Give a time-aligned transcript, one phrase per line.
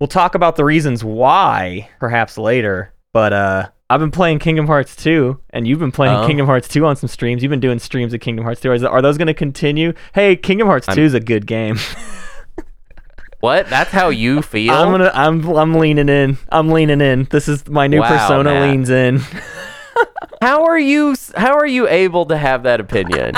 [0.00, 2.92] we'll talk about the reasons why perhaps later.
[3.12, 6.26] But uh, I've been playing Kingdom Hearts 2, and you've been playing Oh.
[6.26, 7.42] Kingdom Hearts 2 on some streams.
[7.42, 8.86] You've been doing streams of Kingdom Hearts 2.
[8.86, 9.92] Are, those going to continue?
[10.14, 11.76] Hey, Kingdom Hearts 2 is a good game.
[13.40, 13.70] What?
[13.70, 14.74] That's how you feel?
[14.74, 16.36] I'm gonna, I'm, I'm leaning in.
[16.50, 17.24] I'm leaning in.
[17.30, 18.70] This is my new Wow, persona Matt.
[18.70, 19.20] leans in.
[20.42, 21.14] How are you?
[21.34, 23.36] How are you able to have that opinion?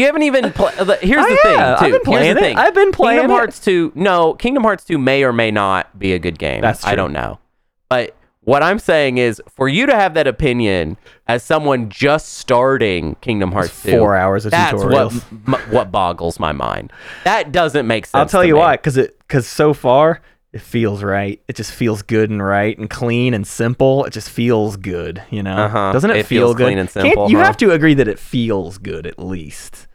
[0.00, 0.52] You haven't even.
[0.52, 0.74] played.
[1.00, 1.54] here's the thing.
[1.58, 2.40] yeah, I've been playing it.
[2.40, 2.56] thing.
[2.56, 3.38] I've been playing Kingdom it.
[3.38, 3.92] Hearts two.
[3.94, 6.60] No, Kingdom Hearts two may or may not be a good game.
[6.62, 7.38] That's I don't know.
[7.88, 10.96] But what I'm saying is, for you to have that opinion
[11.26, 16.40] as someone just starting Kingdom Hearts two, four hours of that's what m- what boggles
[16.40, 16.92] my mind.
[17.24, 18.14] That doesn't make sense.
[18.14, 18.60] I'll tell you me.
[18.60, 20.22] why, because it because so far
[20.52, 21.40] it feels right.
[21.46, 24.04] It just feels good and right and clean and simple.
[24.04, 25.56] It just feels good, you know.
[25.56, 25.92] Uh-huh.
[25.92, 26.64] Doesn't it, It feel feels good?
[26.64, 27.44] clean and Can't- simple, you huh?
[27.44, 29.86] have to agree that it feels good at least.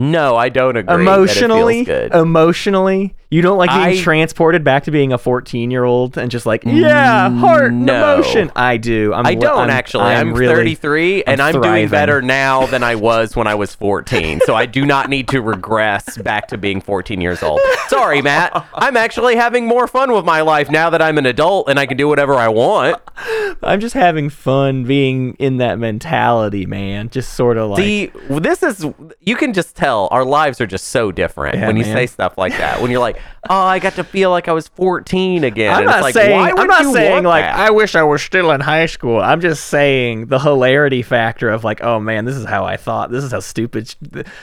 [0.00, 0.94] No, I don't agree.
[0.94, 2.20] emotionally, that it feels good.
[2.20, 6.30] emotionally, you don't like being I- transported back to being a 14 year old and
[6.30, 8.14] just like yeah, mm, heart, and No.
[8.14, 8.52] emotion.
[8.54, 9.12] I do.
[9.12, 10.04] I'm, I don't I'm- actually.
[10.04, 13.56] I'm, I'm, really, 33 and I'm I'm doing better now than I was when I
[13.56, 14.40] was 14.
[14.46, 17.60] So I do not need to regress back to being 14 years old.
[17.88, 18.52] Sorry, Matt.
[18.74, 21.86] I'm actually having more fun with my life now that I'm an adult and I
[21.86, 23.02] can do whatever I want.
[23.64, 27.08] I'm just having fun being in that mentality, man.
[27.10, 28.86] Just sort of like See, this is
[29.20, 31.94] you can just tell our lives are just so different Yeah, when you man.
[31.96, 32.80] say stuff like that.
[32.82, 35.96] When you're like, "Oh, I got to feel like I was 14 again." I'm not
[35.96, 37.56] it's like, saying I'm not saying like that?
[37.56, 39.20] I wish I were still in high school.
[39.20, 43.10] I'm just saying the hilarity factor of like, oh man, this is how I thought.
[43.10, 43.94] This is how stupid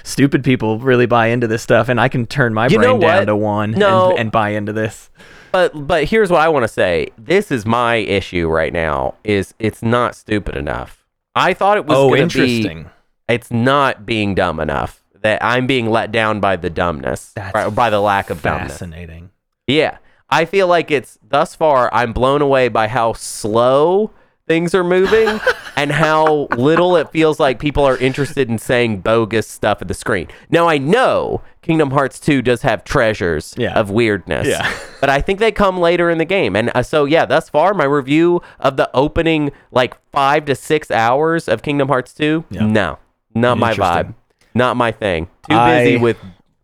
[0.04, 3.28] stupid people really buy into this stuff, and I can turn my You brain down
[3.28, 4.10] to one No.
[4.12, 5.10] and, and buy into this.
[5.52, 7.08] But but here's what I want to say.
[7.18, 9.16] This is my issue right now.
[9.24, 11.06] Is it's not stupid enough.
[11.34, 12.84] I thought it was Oh, interesting.
[12.84, 12.90] be.
[13.28, 15.02] It's not being dumb enough.
[15.26, 18.74] That I'm being let down by the dumbness, right, by the lack of dumbness.
[18.74, 19.32] Fascinating.
[19.66, 19.98] Yeah,
[20.30, 21.90] I feel like it's thus far.
[21.92, 24.12] I'm blown away by how slow
[24.48, 25.40] things are moving
[25.76, 29.96] and how little it feels like people are interested in saying bogus stuff at the
[29.96, 30.28] screen.
[30.52, 33.74] Now I know Kingdom Hearts 2 does have treasures Yeah.
[33.74, 34.48] of weirdness.
[34.48, 34.72] Yeah.
[35.02, 36.56] But I think they come later in the game.
[36.56, 40.92] And uh, so yeah, thus far my review of the opening like 5 to 6
[40.92, 42.66] hours of Kingdom Hearts 2, Yeah.
[42.68, 43.00] no.
[43.34, 44.14] Not my vibe.
[44.56, 45.26] Not my thing.
[45.50, 46.18] Too busy I- with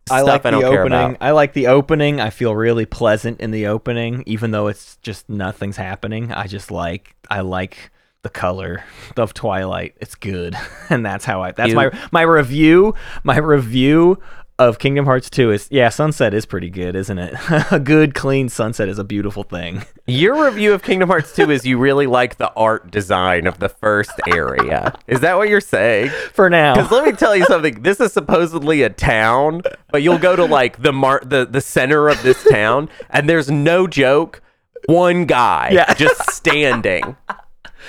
[0.10, 1.00] I stuff like I don't the care opening.
[1.16, 1.18] about.
[1.22, 2.20] I like the opening.
[2.20, 6.32] I feel really pleasant in the opening, even though it's just nothing's happening.
[6.32, 7.92] I just like I like
[8.24, 8.84] the color
[9.16, 9.96] of Twilight.
[10.02, 10.56] It's good,
[10.90, 11.52] and that's how I.
[11.52, 12.94] That's You- my my review.
[13.24, 14.20] My review
[14.68, 17.34] of Kingdom Hearts 2 is yeah, sunset is pretty good, isn't it?
[17.72, 19.84] a good clean sunset is a beautiful thing.
[20.08, 23.70] Your review of Kingdom Hearts 2 is you really like the art design of the
[23.70, 24.94] first area.
[25.08, 26.10] Is that what you're saying?
[26.34, 26.76] For now.
[26.76, 27.82] Because let me tell you something.
[27.82, 29.62] This is supposedly a town,
[29.92, 33.50] but you'll go to like the mar- the the center of this town, and there's
[33.50, 34.42] no joke,
[34.88, 35.94] one guy Yeah.
[35.94, 37.16] just standing,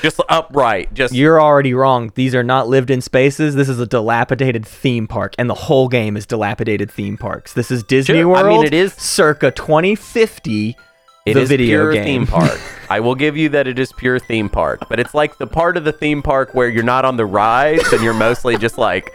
[0.00, 2.12] just upright, just You're already wrong.
[2.14, 3.54] These are not lived in spaces.
[3.54, 7.52] This is a dilapidated theme park, and the whole game is dilapidated theme parks.
[7.52, 10.76] This is Disney Sure, I mean, it is- circa 2050.
[11.24, 12.04] It the is video pure game.
[12.04, 12.58] theme park.
[12.90, 15.76] I will give you that it is pure theme park, but it's like the part
[15.76, 19.14] of the theme park where you're not on the rides and you're mostly just like,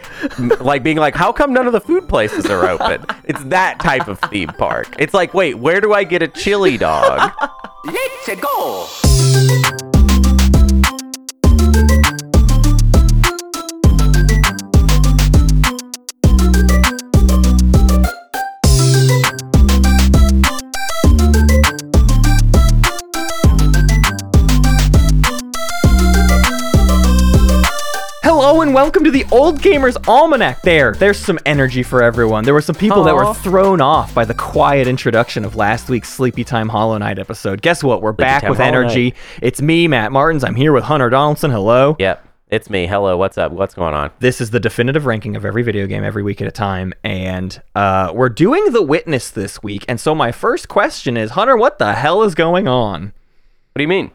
[0.62, 3.04] like being like, how come none of the food places are open?
[3.24, 4.88] It's that type of theme park.
[4.98, 7.30] It's like, wait, where do I get a chili dog?
[7.84, 9.17] Let's go!
[28.82, 30.62] Welcome to the Old Gamers Almanac.
[30.62, 32.44] There, there's some energy for everyone.
[32.44, 36.08] There were some people that were thrown off by the quiet introduction of last week's
[36.08, 37.60] Sleepy Time Hollow Knight episode.
[37.60, 38.02] Guess what?
[38.02, 39.14] We're back Time with Hollow energy.
[39.42, 40.44] It's me, Matt Martins.
[40.44, 41.50] I'm here with Hunter Donaldson.
[41.50, 41.96] Hello.
[41.98, 42.86] yep, it's me.
[42.86, 43.50] Hello, what's up?
[43.50, 44.12] What's going on?
[44.20, 47.60] This is the definitive ranking of every video game every week at a time, and
[47.74, 49.86] uh, we're doing The Witness this week.
[49.88, 53.06] And so my first question is, Hunter, what the hell is going on?
[53.06, 54.12] What do you mean?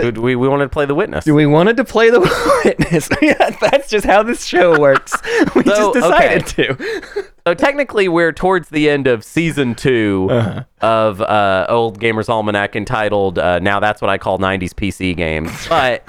[0.00, 1.26] The- we, we wanted to play the witness.
[1.26, 2.20] We wanted to play The
[2.64, 3.08] Witness.
[3.22, 5.12] yeah, that's just how this show works.
[5.54, 7.24] We So, just decided to.
[7.46, 10.64] So technically, we're towards the end of season 2 Uh-huh.
[10.80, 15.52] of uh, Old Gamers Almanac, entitled uh, "Now That's What I Call '90s PC Games."
[15.68, 16.02] But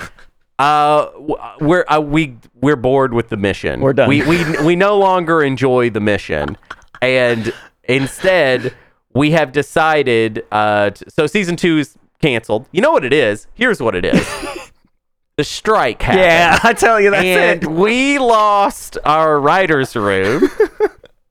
[0.57, 1.10] uh,
[1.60, 3.81] we're uh, we we're bored with the mission.
[3.81, 4.10] We're done.
[4.10, 6.57] We we we no longer enjoy the mission,
[7.04, 7.54] and
[7.84, 8.74] instead
[9.13, 10.44] we have decided.
[10.51, 12.66] Uh, t- so season two is canceled.
[12.72, 13.48] You know what it is?
[13.54, 14.28] Here's what it is.
[15.38, 17.69] the strike happened Yeah, I tell you, that's and it.
[17.69, 20.50] we lost our writer's room.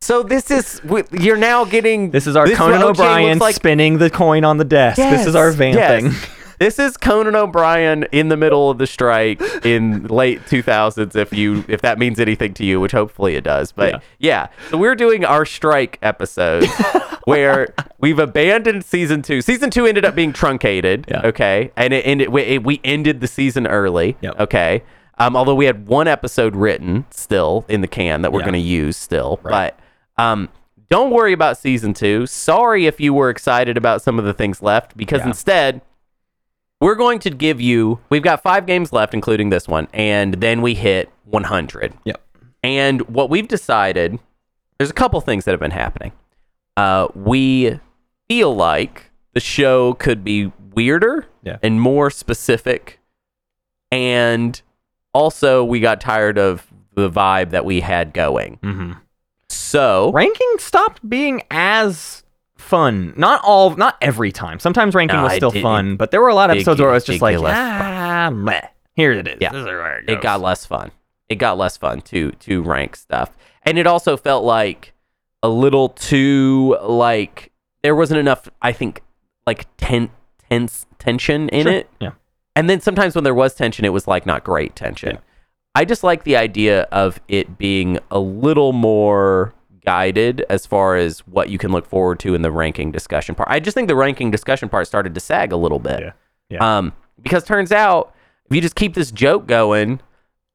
[0.03, 0.81] So this is
[1.11, 2.11] you're now getting.
[2.13, 3.57] This is our what Conan O'Brien like.
[3.57, 4.99] spinning the coin on the desk.
[4.99, 6.13] this is our Yes, vamping.
[6.13, 6.27] yes.
[6.59, 11.15] This is Conan O'Brien in the middle of the strike in late 2000s.
[11.15, 13.73] If you if that means anything to you, which hopefully it does.
[13.73, 13.99] But Yeah.
[14.19, 16.65] yeah, so we're doing our strike episode
[17.25, 19.43] where we've abandoned season two.
[19.43, 21.05] Season two ended up being truncated.
[21.09, 21.23] Yeah.
[21.25, 22.29] Okay, and it ended.
[22.31, 24.17] We, it, we ended the season early.
[24.21, 24.41] Yep.
[24.41, 24.83] Okay.
[25.19, 28.47] Um, although we had one episode written still in the can that we're Yeah.
[28.47, 29.75] going to use still, Right.
[30.17, 30.51] but um,
[30.91, 32.27] don't worry about season two.
[32.27, 35.29] Sorry if you were excited about some of the things left, because Yeah.
[35.29, 35.81] instead,
[36.81, 38.01] we're going to give you.
[38.11, 41.95] We've got five games left, including this one, and then we hit 100.
[42.05, 42.21] Yep.
[42.63, 44.19] And what we've decided,
[44.79, 46.13] there's a couple things that have been happening.
[46.77, 47.79] Uh, we
[48.29, 51.57] feel like the show could be weirder Yeah.
[51.63, 52.99] and more specific,
[53.91, 54.61] and
[55.15, 58.59] also we got tired of the vibe that we had going.
[58.63, 58.93] hmm
[59.49, 62.25] So Ranking stopped being as
[62.67, 63.15] fun.
[63.17, 64.59] Not all, not every time.
[64.59, 66.81] Sometimes ranking No, was still did- fun, but there were a lot of it episodes
[66.81, 68.61] where it was just like, ah, meh.
[68.95, 69.39] Here it is.
[69.41, 69.53] Yeah.
[69.53, 70.91] This is where it, it got less fun.
[71.29, 74.93] It got less fun to to rank stuff, and it also felt like
[75.43, 77.53] a little too like
[77.83, 78.49] there wasn't enough.
[78.63, 79.03] I think
[79.47, 80.11] like ten,
[80.49, 81.73] tense tension in Sure.
[81.73, 82.13] it, Yeah.
[82.55, 85.17] and then sometimes when there was tension, it was like not great tension.
[85.17, 85.21] Yeah.
[85.75, 89.53] I just like the idea of it being a little more
[89.87, 93.49] guided as far as what you can look forward to in the ranking discussion part.
[93.51, 96.01] I just think the ranking discussion part started to sag a little bit.
[96.01, 96.13] Yeah.
[96.49, 96.79] Yeah.
[96.79, 96.93] Um,
[97.23, 98.15] because turns out
[98.51, 100.01] if you just keep this joke going,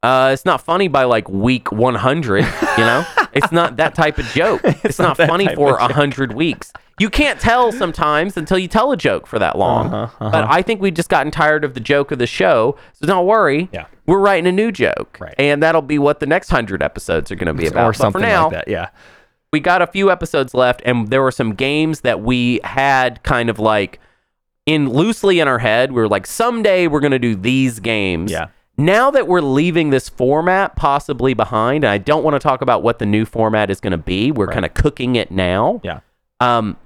[0.03, 2.45] uh, it's not funny by like week 100.
[2.77, 4.61] You know, it's not that type of joke.
[4.85, 6.71] It's, not, not funny for of 100 weeks.
[6.99, 9.93] You can't tell sometimes until you tell a joke for that long.
[9.93, 12.77] Uh-huh, But I think we've just gotten tired of the joke of the show.
[12.93, 13.67] So don't worry.
[13.73, 13.87] Yeah.
[14.05, 15.17] We're writing a new joke.
[15.19, 15.35] Right.
[15.37, 17.83] And that'll be what the next 100 episodes are going to be about.
[17.83, 18.67] or But for something now, like that.
[18.69, 18.89] Yeah.
[19.51, 23.49] We got a few episodes left and there were some games that we had kind
[23.49, 23.99] of like
[24.65, 28.31] in loosely in our head we were like someday we're going to do these games
[28.31, 28.47] Yeah.
[28.77, 32.81] now that we're leaving this format possibly behind and i don't want to talk about
[32.83, 34.53] what the new format is going to be we're Right.
[34.53, 35.99] kind of cooking it now Yeah.
[36.39, 36.77] um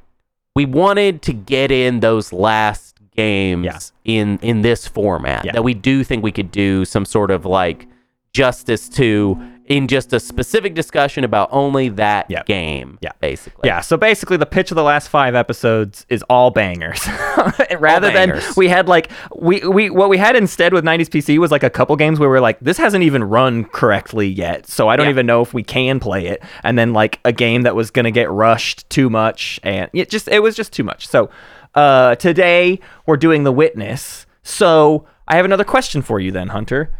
[0.56, 3.79] we wanted to get in those last games Yeah.
[4.19, 5.51] in in this format Yeah.
[5.51, 7.88] that we do think we could do some sort of like
[8.33, 12.44] justice to in just a specific discussion about only that Yeah.
[12.44, 13.12] game Yeah.
[13.19, 17.07] basically Yeah, so basically the pitch of the last five episodes is all bangers.
[17.79, 18.56] Rather than bangers.
[18.56, 21.69] we had like we, we what we had instead with 90s PC was like a
[21.69, 24.67] couple games where we are like this hasn't even run correctly yet.
[24.67, 25.12] So I don't Yeah.
[25.12, 26.44] even know if we can play it.
[26.63, 30.09] And then like a game that was going to get rushed too much and it
[30.09, 31.07] just it was just too much.
[31.07, 31.29] So
[31.73, 34.25] uh today we're doing The Witness.
[34.44, 36.91] So I have another question for you then, Hunter.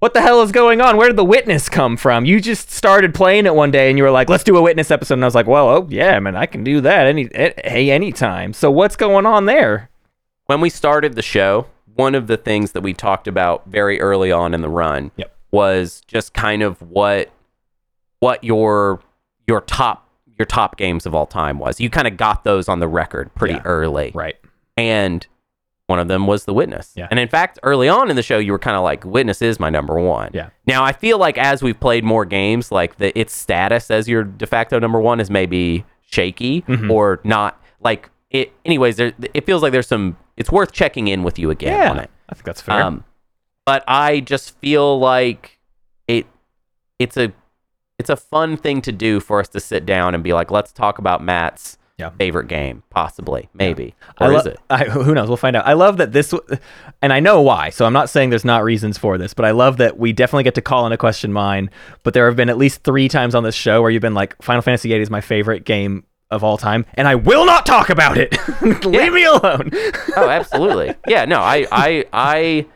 [0.00, 0.96] What the hell is going on?
[0.96, 2.24] Where did the witness come from?
[2.24, 4.90] You just started playing it one day and you were like, let's do a witness
[4.90, 5.14] episode.
[5.14, 8.52] And I was like, well, oh, yeah, man, I can do that any, hey, anytime.
[8.54, 9.88] So what's going on there?
[10.46, 14.32] when we started the show one of the things that we talked about very early
[14.32, 15.32] on in the run Yep.
[15.52, 17.30] was just kind of what
[18.18, 18.98] what your
[19.46, 22.80] your top your top games of all time was you kind of got those on
[22.80, 23.62] the record pretty Yeah.
[23.64, 24.34] early Right.
[24.76, 25.24] and
[25.90, 27.08] one of them was the witness Yeah.
[27.10, 29.60] and in fact early on in the show you were kind of like witness is
[29.60, 30.48] my number one Yeah.
[30.66, 34.24] now i feel like as we've played more games like the its status as your
[34.24, 36.90] de facto number one is maybe shaky Mhm.
[36.90, 41.22] or not like it anyways there it feels like there's some it's worth checking in
[41.22, 41.90] with you again Yeah.
[41.90, 42.82] on it I think that's fair.
[42.82, 43.04] um
[43.66, 45.58] but i just feel like
[46.08, 46.26] it
[46.98, 47.32] it's a
[47.98, 50.72] it's a fun thing to do for us to sit down and be like let's
[50.72, 52.10] talk about matt's Yeah.
[52.10, 55.28] favorite game possibly maybe I or lo- is it I, who knows?
[55.28, 55.66] We'll find out.
[55.66, 56.34] I love that this,
[57.02, 57.70] and I know why.
[57.70, 60.44] So I'm not saying there's not reasons for this, but I love that we definitely
[60.44, 61.70] get to call in a question mine.
[62.02, 64.40] But there have been at least three times on this show where you've been like,
[64.42, 67.90] Final Fantasy VIII is my favorite game of all time, and I will not talk
[67.90, 68.36] about it.
[68.84, 69.70] Leave me alone.
[70.16, 72.66] oh absolutely yeah no i i i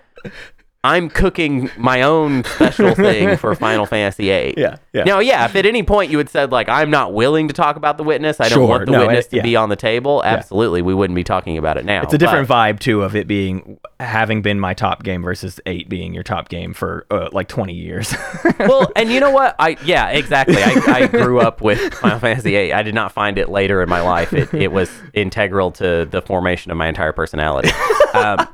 [0.85, 4.55] i'm cooking my own special thing for final fantasy VIII.
[4.57, 5.03] Yeah, yeah.
[5.05, 7.75] now yeah if at any point you had said like i'm not willing to talk
[7.77, 9.43] about the witness i don't Sure, want the no, witness it- to yeah.
[9.43, 12.47] be on the table absolutely we wouldn't be talking about it now It's a different
[12.47, 16.23] but- vibe too of it being having been my top game versus eight being your
[16.23, 18.15] top game for uh, like 20 years.
[18.59, 19.55] well, and you know what?
[19.59, 20.57] I yeah, exactly.
[20.59, 22.73] I, I grew up with Final Fantasy VIII.
[22.75, 24.33] I did not find it later in my life.
[24.35, 27.71] It it was integral to the formation of my entire personality.
[28.13, 28.47] Um,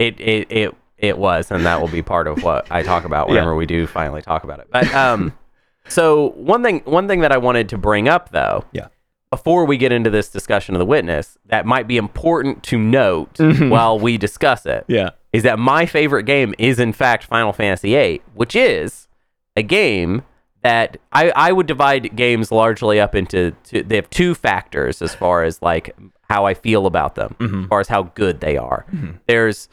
[0.00, 3.28] it it it it was, and that will be part of what I talk about
[3.30, 3.56] whenever Yeah.
[3.56, 4.68] we do finally talk about it.
[4.70, 5.32] But um,
[5.88, 8.88] so one thing one thing that I wanted to bring up though, yeah.
[9.30, 13.34] before we get into this discussion of the witness, that might be important to note
[13.38, 13.70] mm-hmm.
[13.70, 15.10] while we discuss it Yeah.
[15.32, 19.08] is that my favorite game is in fact Final Fantasy VIII, which is
[19.56, 20.22] a game
[20.62, 25.14] that I, I would divide games largely up into two, they have two factors as
[25.14, 25.96] far as like
[26.28, 27.62] how I feel about them, mm-hmm.
[27.62, 28.84] as far as how good they are.
[28.92, 29.12] Mm-hmm.
[29.26, 29.68] There's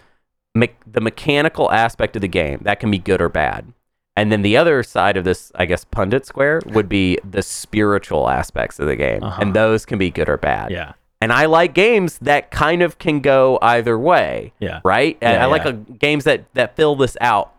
[0.59, 3.71] me- the mechanical aspect of the game that can be good or bad.
[4.15, 8.27] And then the other side of this, I guess, Punnett square would be the spiritual
[8.29, 9.21] aspects of the game.
[9.23, 10.71] And those can be good or bad.
[10.71, 10.93] Yeah.
[11.21, 14.53] And I like games that kind of can go either way.
[14.59, 14.81] Yeah.
[14.83, 15.17] Right?
[15.21, 15.69] And Yeah, I like yeah.
[15.71, 17.53] uh, games that, that fill this out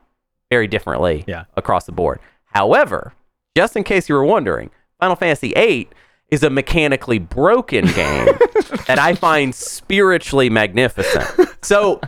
[0.51, 1.45] very differently Yeah.
[1.57, 2.19] across the board.
[2.47, 3.13] However,
[3.57, 5.89] just in case you were wondering, Final Fantasy VIII
[6.29, 8.27] is a mechanically broken game
[8.89, 11.49] that I find spiritually magnificent.
[11.63, 12.01] So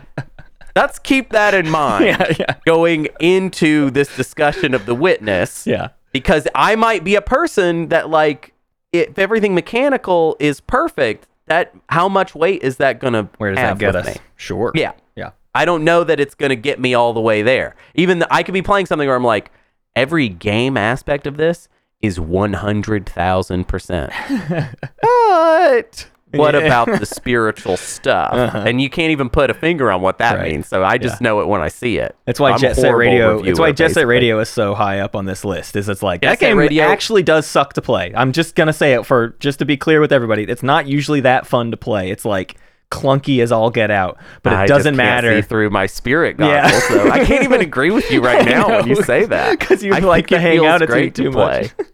[0.75, 2.55] let's keep that in mind Yeah, yeah.
[2.65, 5.89] going into this discussion of the witness Yeah.
[6.11, 8.53] because I might be a person that like
[8.91, 13.79] if everything mechanical is perfect, that how much weight is that gonna Where does have
[13.79, 14.05] that get us?
[14.07, 14.13] me?
[14.35, 14.71] Sure.
[14.75, 14.91] Yeah.
[15.15, 15.31] Yeah.
[15.55, 17.75] I don't know that it's gonna get me all the way there.
[17.95, 19.51] Even the, I could be playing something where I'm like,
[19.95, 21.67] every game aspect of this
[22.01, 24.11] is one hundred thousand percent.
[25.01, 26.59] But what Yeah.
[26.61, 26.83] Uh-huh.
[26.85, 28.33] about the spiritual stuff?
[28.55, 30.51] And you can't even put a finger on what that Right.
[30.51, 30.67] means.
[30.67, 31.25] So I just Yeah.
[31.25, 32.15] know it when I see it.
[32.25, 33.41] That's why I'm Jet Set Radio.
[33.43, 34.07] It's why Jet Set.
[34.07, 35.75] Radio is so high up on this list.
[35.75, 38.11] Is it's like Jet that Set game Radio- actually does suck to play.
[38.15, 40.43] I'm just gonna say it for just to be clear with everybody.
[40.43, 42.09] It's not usually that fun to play.
[42.11, 42.55] It's like
[42.91, 46.67] clunky as all get out, but it I doesn't matter through my spirit Yeah.
[46.79, 49.93] So I can't even agree with you right now when you say that because you
[49.93, 51.75] I like to hang out at it great too to much.
[51.77, 51.85] play.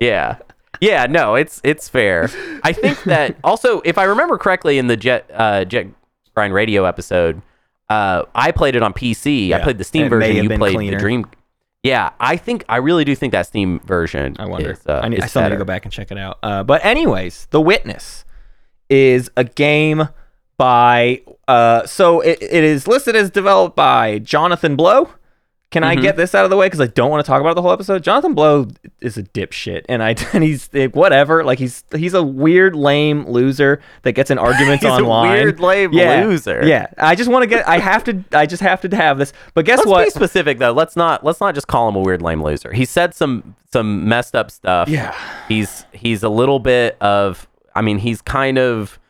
[0.00, 0.36] yeah,
[0.80, 1.06] yeah.
[1.06, 2.30] No, it's it's fair.
[2.62, 5.86] I think that also, if I remember correctly, in the Jet uh, Jet
[6.34, 7.42] Grind Radio episode,
[7.88, 9.52] uh, I played it on PC.
[9.52, 10.36] I played the Steam version.
[10.36, 10.96] You played cleaner.
[10.96, 11.26] the Dream.
[11.82, 14.36] Yeah, I think I really do think that Steam version.
[14.38, 14.72] I wonder.
[14.72, 16.38] Is, uh, I, need, I still need to go back and check it out.
[16.42, 18.24] Uh, but anyways, The Witness
[18.88, 20.08] is a game
[20.56, 21.22] by.
[21.46, 25.10] Uh, so it, it is listed as developed by Jonathan Blow.
[25.72, 25.98] Can Mm-hmm.
[25.98, 27.60] I get this out of the way because I don't want to talk about the
[27.62, 28.02] whole episode?
[28.04, 28.68] Jonathan Blow
[29.00, 31.42] is a dipshit, and I and he's whatever.
[31.44, 34.98] Like he's he's a weird, lame loser that gets in arguments online.
[35.00, 35.30] He's a online.
[35.32, 36.64] weird, lame yeah, loser.
[36.64, 37.66] Yeah, I just want to get.
[37.66, 38.24] I have to.
[38.32, 39.32] I just have to have this.
[39.54, 40.04] But guess Let's what?
[40.04, 40.72] be specific though.
[40.72, 42.72] Let's not let's not just call him a weird lame loser.
[42.72, 44.88] He said some some messed up stuff.
[44.88, 45.14] Yeah.
[45.48, 49.00] He's he's a little bit of I mean, he's kind of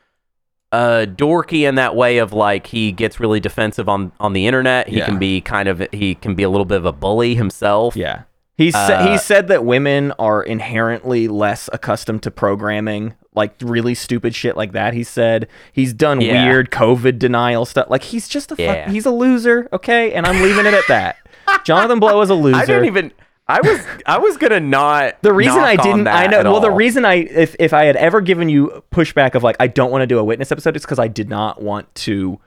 [0.76, 4.88] uh dorky in that way of like he gets really defensive on on the internet.
[4.88, 5.06] He Yeah.
[5.06, 7.96] can be kind of he can be a little bit of a bully himself.
[7.96, 8.22] Yeah.
[8.58, 13.94] He sa- Uh, he said that women are inherently less accustomed to programming, like really
[13.94, 14.94] stupid shit like that.
[14.94, 16.46] He said he's done Yeah.
[16.46, 17.86] weird COVID denial stuff.
[17.90, 18.90] Like he's just a fuck, Yeah.
[18.90, 20.12] he's a loser, okay?
[20.12, 21.16] And I'm leaving it at that.
[21.64, 22.56] Jonathan Blow is a loser.
[22.56, 23.12] I didn't even
[23.48, 26.42] I was I was gonna not the reason I didn't, I know.
[26.42, 29.68] Well, the reason I, if if I had ever given you pushback of like I
[29.68, 32.40] don't want to do a witness episode, is because I did not want to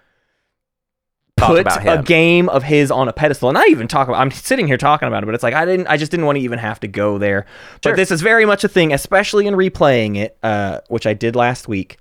[1.40, 3.48] Talk put a game of his on a pedestal.
[3.50, 5.66] And I even talk about I'm sitting here talking about it but it's like I
[5.66, 7.46] didn't I just didn't want to even have to go there.
[7.82, 11.36] But this is very much a thing especially in replaying it uh which I did
[11.36, 11.98] last week.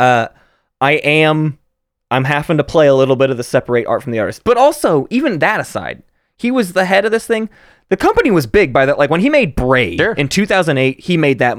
[0.00, 0.28] Uh
[0.80, 1.58] I am
[2.10, 4.42] I'm having to play a little bit of the separate art from the artist.
[4.42, 6.02] But also even that aside
[6.38, 7.50] he was the head of this thing
[7.90, 10.12] the company was big by that like when he made Braid Sure.
[10.12, 11.58] in 2008 he made that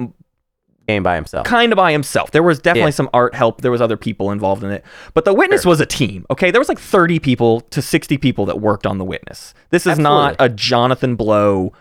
[0.87, 1.45] game by himself.
[1.45, 2.31] kind of by himself.
[2.31, 2.95] There was definitely Yeah.
[2.95, 3.61] some art help.
[3.61, 4.83] There was other people involved in it.
[5.13, 6.25] But The Witness was a team.
[6.31, 9.53] Okay, there was like 30 people to 60 people that worked on The Witness.
[9.69, 11.73] This is not a Jonathan Blow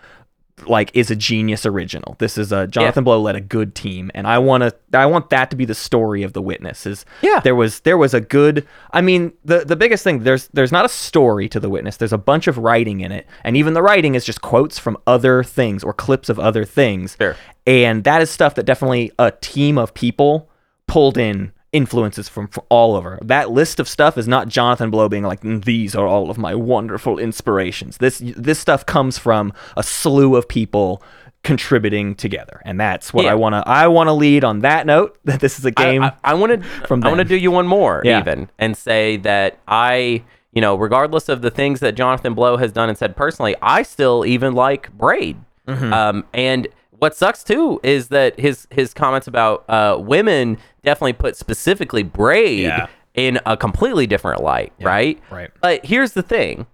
[0.67, 2.15] like is a genius original.
[2.19, 5.29] This is a Jonathan Blow led a good team and I want to I want
[5.29, 6.85] that to be the story of The Witness.
[6.85, 7.39] Is Yeah.
[7.39, 10.85] there was there was a good I mean the the biggest thing there's there's not
[10.85, 11.97] a story to The Witness.
[11.97, 14.97] There's a bunch of writing in it and even the writing is just quotes from
[15.07, 17.15] other things or clips of other things.
[17.19, 17.35] Sure.
[17.67, 20.49] And that is stuff that definitely a team of people
[20.87, 23.19] pulled in influences from, from all over.
[23.21, 26.37] That list of stuff is not Jonathan Blow being like, "Mm, these are all of
[26.37, 27.97] my wonderful inspirations.
[27.97, 31.01] This this stuff comes from a slew of people
[31.43, 32.61] contributing together.
[32.65, 33.31] And that's what Yeah.
[33.31, 36.33] I wanna I wanna lead on that note that this is a game I, I,
[36.33, 38.19] want to from I want to do you one more Yeah.
[38.19, 42.73] even and say that I you know regardless of the things that Jonathan Blow has
[42.73, 45.93] done and said personally I still even like Braid Mm-hmm.
[45.93, 51.35] um, and what sucks too is that his his comments about uh, women definitely put
[51.35, 52.87] specifically Braid Yeah.
[53.13, 55.51] in a completely different light right right.
[55.61, 56.65] but here's the thing.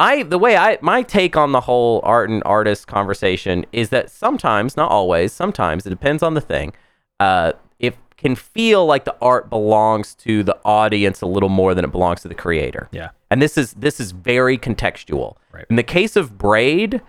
[0.00, 4.10] I the way I my take on the whole art and artist conversation is that
[4.10, 6.72] sometimes, not always, sometimes it depends on the thing.
[7.20, 11.84] Uh, it can feel like the art belongs to the audience a little more than
[11.84, 12.88] it belongs to the creator.
[12.90, 13.10] Yeah.
[13.30, 15.36] And this is this is very contextual.
[15.52, 15.64] Right.
[15.70, 17.00] In the case of Braid,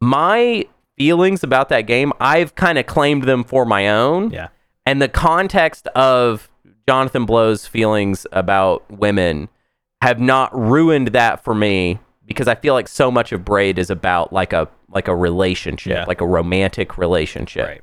[0.00, 0.66] my
[0.98, 4.48] feelings about that game, I've kind of claimed them for my own Yeah.
[4.86, 6.48] And the context of
[6.88, 9.48] Jonathan Blow's feelings about women
[10.02, 13.90] have not ruined that for me because I feel like so much of Braid is
[13.90, 16.04] about like a like a relationship, Yeah.
[16.06, 17.66] like a romantic relationship.
[17.66, 17.80] Right.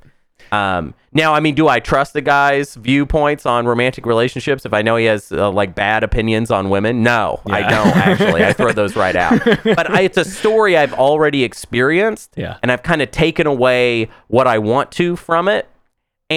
[0.50, 4.82] Um, now, I mean, do I trust the guy's viewpoints on romantic relationships if I
[4.82, 7.02] know he has uh, like bad opinions on women?
[7.02, 8.44] No, I don't actually.
[8.44, 9.40] I throw those right out.
[9.64, 12.58] But I, it's a story I've already experienced, Yeah.
[12.62, 15.68] and I've kind of taken away what I want to from it,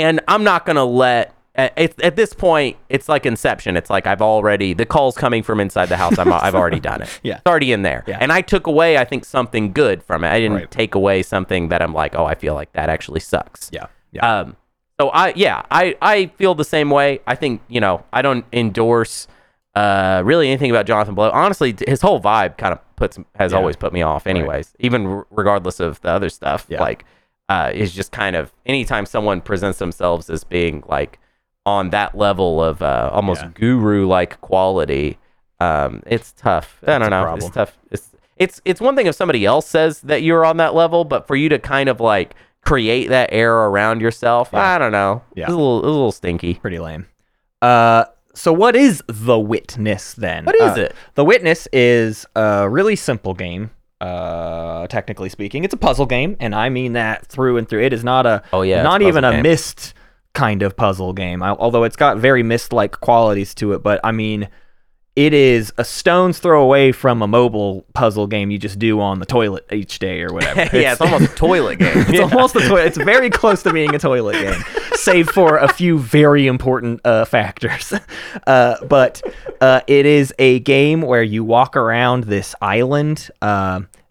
[0.02, 1.32] and I'm not gonna let.
[1.58, 3.78] At, at this point, it's like Inception.
[3.78, 6.18] It's like I've already the calls coming from inside the house.
[6.20, 7.20] I'm, I've already done it.
[7.24, 7.36] Yeah.
[7.38, 8.18] it's already in there, Yeah.
[8.20, 10.30] and I took away, I think, something good from it.
[10.32, 10.72] I didn't Right.
[10.72, 13.70] take away something that I'm like, oh, I feel like that actually sucks.
[13.72, 13.86] Yeah.
[14.12, 14.40] Yeah.
[14.42, 14.58] Um,
[15.00, 17.22] so I yeah I I feel the same way.
[17.26, 19.28] I think you know I don't endorse
[19.76, 21.30] uh really anything about Jonathan Blow.
[21.32, 23.58] Honestly, his whole vibe kind of puts has Yeah.
[23.60, 24.28] always put me off.
[24.28, 26.82] Anyways, even r- regardless of the other stuff, Yeah.
[26.82, 27.06] like
[27.50, 31.20] uh, is just kind of anytime someone presents themselves as being like
[31.66, 33.52] on that level of uh, almost Yeah.
[33.54, 35.18] guru like quality,
[35.60, 36.80] um, it's tough.
[36.88, 37.34] I don't know.
[37.36, 37.78] It's tough.
[37.92, 41.26] It's it's it's one thing if somebody else says that you're on that level, but
[41.28, 44.76] for you to kind of like create that air around yourself, Yeah.
[44.76, 45.22] I don't know.
[45.36, 45.44] Yeah.
[45.46, 46.56] It's a little, it's a little stinky.
[46.56, 47.06] Pretty lame.
[47.62, 50.46] Uh, so what is the witness then?
[50.46, 50.96] What is Uh, it?
[51.14, 53.70] The witness is a really simple game.
[54.02, 57.82] Uh, technically speaking, it's a puzzle game, and I mean that through and through.
[57.82, 59.44] It is not a Oh, yeah, not a even a game.
[59.44, 59.94] Myst
[60.34, 61.42] kind of puzzle game.
[61.42, 64.50] I, although it's got very Myst like qualities to it, but I mean,
[65.16, 69.20] it is a stone's throw away from a mobile puzzle game you just do on
[69.20, 70.60] the toilet each day or whatever.
[70.78, 71.96] yeah, it's almost a toilet game.
[72.16, 72.88] It's almost a toilet.
[72.88, 74.62] It's very close to being a toilet game,
[74.94, 77.94] save for a few very important uh, factors.
[78.48, 79.22] Uh, but
[79.62, 83.30] uh, it is a game where you walk around this island.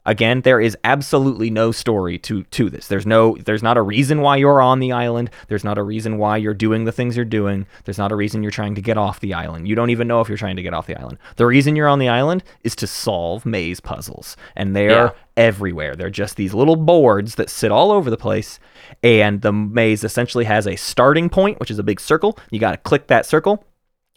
[0.07, 2.89] Again, there is absolutely no story to to this.
[2.89, 3.37] There's no.
[3.45, 5.31] There's not a reason why you're on the island.
[5.49, 7.67] There's not a reason why you're doing the things you're doing.
[7.85, 9.67] There's not a reason you're trying to get off the island.
[9.67, 11.19] You don't even know if you're trying to get off the island.
[11.37, 15.11] The reason you're on the island is to solve maze puzzles, and they're Yeah.
[15.37, 15.97] everywhere.
[15.97, 18.59] They're just these little boards that sit all over the place.
[19.03, 22.39] And the maze essentially has a starting point, which is a big circle.
[22.51, 23.65] You got to click that circle.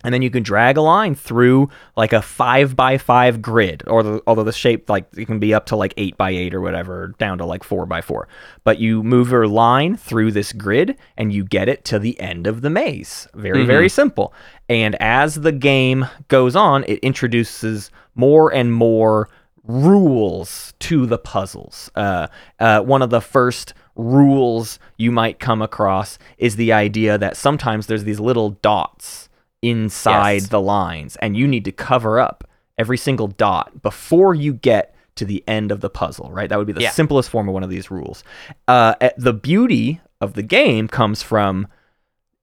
[0.03, 4.03] And then you can drag a line through like a five by five grid, or
[4.03, 6.61] the, although the shape like it can be up to like eight by eight or
[6.61, 8.27] whatever, down to like four by four.
[8.63, 12.45] But you move your line through this grid, and you get it to the end
[12.45, 13.27] of the maze.
[13.33, 14.33] Very very simple.
[14.69, 19.29] And as the game goes on, it introduces more and more
[19.63, 21.89] rules to the puzzles.
[21.95, 22.27] Uh,
[22.59, 27.87] uh, one of the first rules you might come across is the idea that sometimes
[27.87, 29.26] there's these little dots
[29.61, 30.47] inside Yes.
[30.49, 32.43] the lines, and you need to cover up
[32.77, 36.47] every single dot before you get to the end of the puzzle, right?
[36.47, 36.91] That would be the Yeah.
[36.91, 38.23] simplest form of one of these rules.
[38.67, 41.67] Uh, the beauty of the game comes from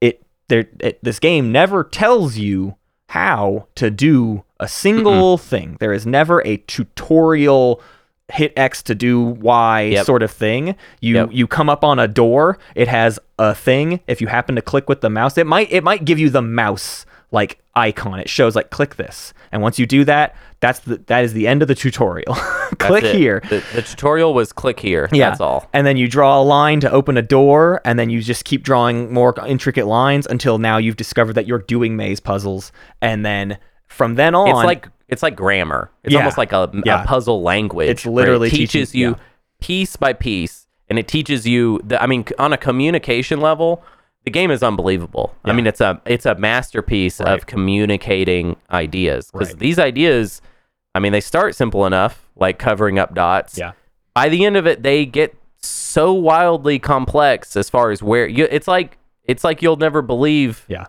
[0.01, 0.99] it, there, it.
[1.01, 2.75] This game never tells you
[3.09, 5.77] how to do a single thing.
[5.79, 7.81] There is never a tutorial
[8.29, 10.05] hit X to do Y Yep.
[10.05, 10.75] sort of thing.
[11.01, 11.29] You Yep.
[11.31, 13.99] you come up on a door, it has a thing.
[14.07, 16.41] If you happen to click with the mouse, it might it might give you the
[16.41, 18.19] mouse like icon.
[18.19, 19.33] It shows like click this.
[19.51, 22.33] And once you do that, that's the that is the end of the tutorial.
[22.79, 23.41] Click here.
[23.49, 25.07] The, the tutorial was click here.
[25.11, 25.29] Yeah.
[25.29, 25.69] That's all.
[25.71, 28.63] And then you draw a line to open a door, and then you just keep
[28.63, 32.71] drawing more intricate lines until now you've discovered that you're doing maze puzzles.
[33.01, 33.57] And then
[33.87, 35.89] from then on, It's like it's like grammar.
[36.03, 36.19] It's Yeah.
[36.19, 37.03] almost like a, Yeah.
[37.03, 37.89] a puzzle language.
[37.89, 39.15] It's literally it teaches teaching- you yeah.
[39.61, 41.79] piece by piece, and it teaches you.
[41.83, 43.81] The, I mean, on a communication level,
[44.25, 45.33] the game is unbelievable.
[45.45, 47.33] I mean, it's a it's a masterpiece Right.
[47.33, 49.59] of communicating ideas because Right.
[49.59, 50.41] these ideas,
[50.93, 53.57] I mean, they start simple enough, like covering up dots.
[53.57, 53.71] Yeah.
[54.13, 58.47] By the end of it, they get so wildly complex as far as where you.
[58.51, 60.85] It's like it's like you'll never believe yeah,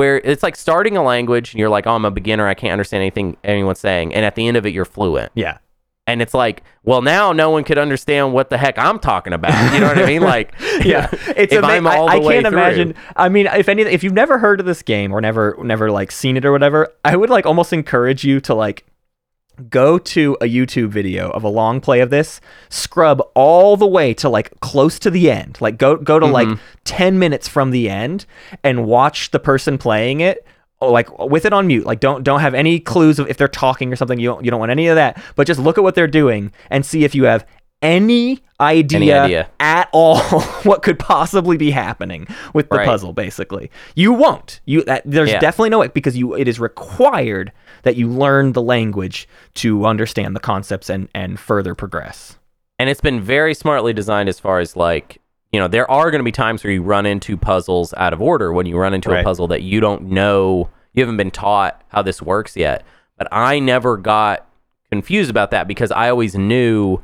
[0.00, 2.48] where it's like starting a language and you're like, oh, I'm a beginner.
[2.48, 4.14] I can't understand anything anyone's saying.
[4.14, 5.30] And at the end of it, you're fluent.
[5.34, 5.58] yeah,
[6.06, 9.52] And it's like, well, now no one could understand what the heck I'm talking about.
[9.74, 10.22] You know what I mean?
[10.22, 11.08] Like, yeah.
[11.36, 12.58] It's if ama- I'm all I, the I way can't through.
[12.58, 12.94] imagine.
[13.16, 16.10] I mean, if any, if you've never heard of this game or never, never like
[16.10, 18.86] seen it or whatever, I would like almost encourage you to like
[19.68, 24.14] go to a YouTube video of a long play of this, scrub all the way
[24.14, 25.58] to like close to the end.
[25.60, 26.62] Like go go to like Mm-hmm.
[26.84, 28.26] 10 minutes from the end
[28.64, 30.44] and watch the person playing it
[30.80, 31.84] like with it on mute.
[31.84, 34.18] Like don't don't have any clues of if they're talking or something.
[34.18, 36.52] You don't you don't want any of that, but just look at what they're doing
[36.70, 37.46] and see if you have
[37.82, 39.48] any idea, idea.
[39.58, 40.18] at all
[40.64, 42.86] what could possibly be happening with the Right.
[42.86, 43.70] puzzle basically.
[43.94, 44.60] You won't.
[44.66, 45.38] You that, there's Yeah.
[45.38, 50.34] definitely no way because you it is required that you learn the language to understand
[50.36, 52.36] the concepts and and further progress.
[52.78, 55.18] and it's been very smartly designed as far as like,
[55.52, 58.22] you know, there are going to be times where you run into puzzles out of
[58.22, 59.20] order when you run into Right.
[59.20, 62.82] a puzzle that you don't know, you haven't been taught how this works yet.
[63.18, 64.46] But I never got
[64.90, 67.02] confused about that because I always knew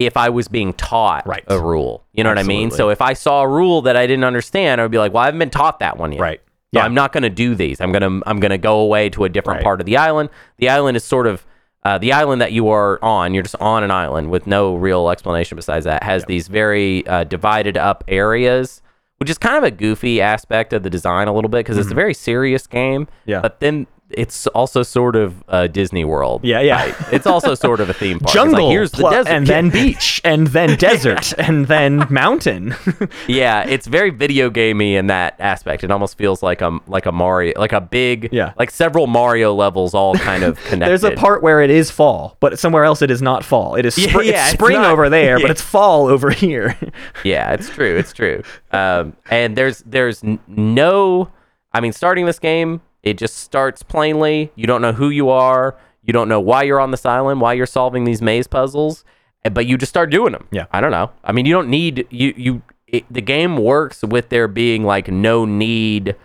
[0.00, 1.44] if I was being taught Right.
[1.46, 2.02] a rule.
[2.12, 2.70] You know what I mean?
[2.72, 5.22] So if I saw a rule that I didn't understand, I would be like, "Well,
[5.22, 6.40] I haven't been taught that one yet." Right.
[6.76, 6.84] So Yeah.
[6.84, 7.80] I'm not going to do these.
[7.80, 9.64] I'm going to I'm going to go away to a different Right.
[9.64, 10.28] part of the island.
[10.58, 11.46] The island is sort of
[11.84, 13.32] uh, the island that you are on.
[13.32, 16.02] You're just on an island with no real explanation besides that.
[16.02, 18.82] Has these very uh, divided up areas,
[19.18, 21.90] which is kind of a goofy aspect of the design a little bit because it's
[21.92, 23.06] a very serious game.
[23.06, 23.30] Mm-hmm.
[23.30, 23.40] Yeah.
[23.40, 26.44] But then it's also sort of uh, Disney World.
[26.44, 26.76] Yeah, yeah.
[26.86, 26.94] right?
[27.12, 28.28] It's also sort of a theme park.
[28.28, 32.74] It's like, Jungle, here's the desert, and then beach, and then desert, and then mountain.
[33.26, 35.82] yeah, it's very video gamey in that aspect.
[35.82, 38.52] It almost feels like a like a Mario, like a big, Yeah.
[38.58, 40.88] like several Mario levels all kind of connected.
[40.88, 43.74] There's a part where it is fall, but somewhere else it is not fall.
[43.74, 45.42] It is Yeah, yeah, it's it's spring not- over there, yeah.
[45.42, 46.76] but it's fall over here.
[47.24, 47.96] Yeah, it's true.
[47.96, 48.42] It's true.
[48.70, 51.30] Um, and there's there's no,
[51.72, 54.50] I mean, starting this game, it just starts plainly.
[54.56, 55.76] You don't know who you are.
[56.02, 59.04] You don't know why you're on this island, why you're solving these maze puzzles,
[59.44, 60.48] eh, but you just start doing them.
[60.50, 60.66] Yeah.
[60.72, 61.12] I don't know.
[61.22, 62.62] I mean, you don't need you you.
[62.88, 66.16] It, the game works with there being like no need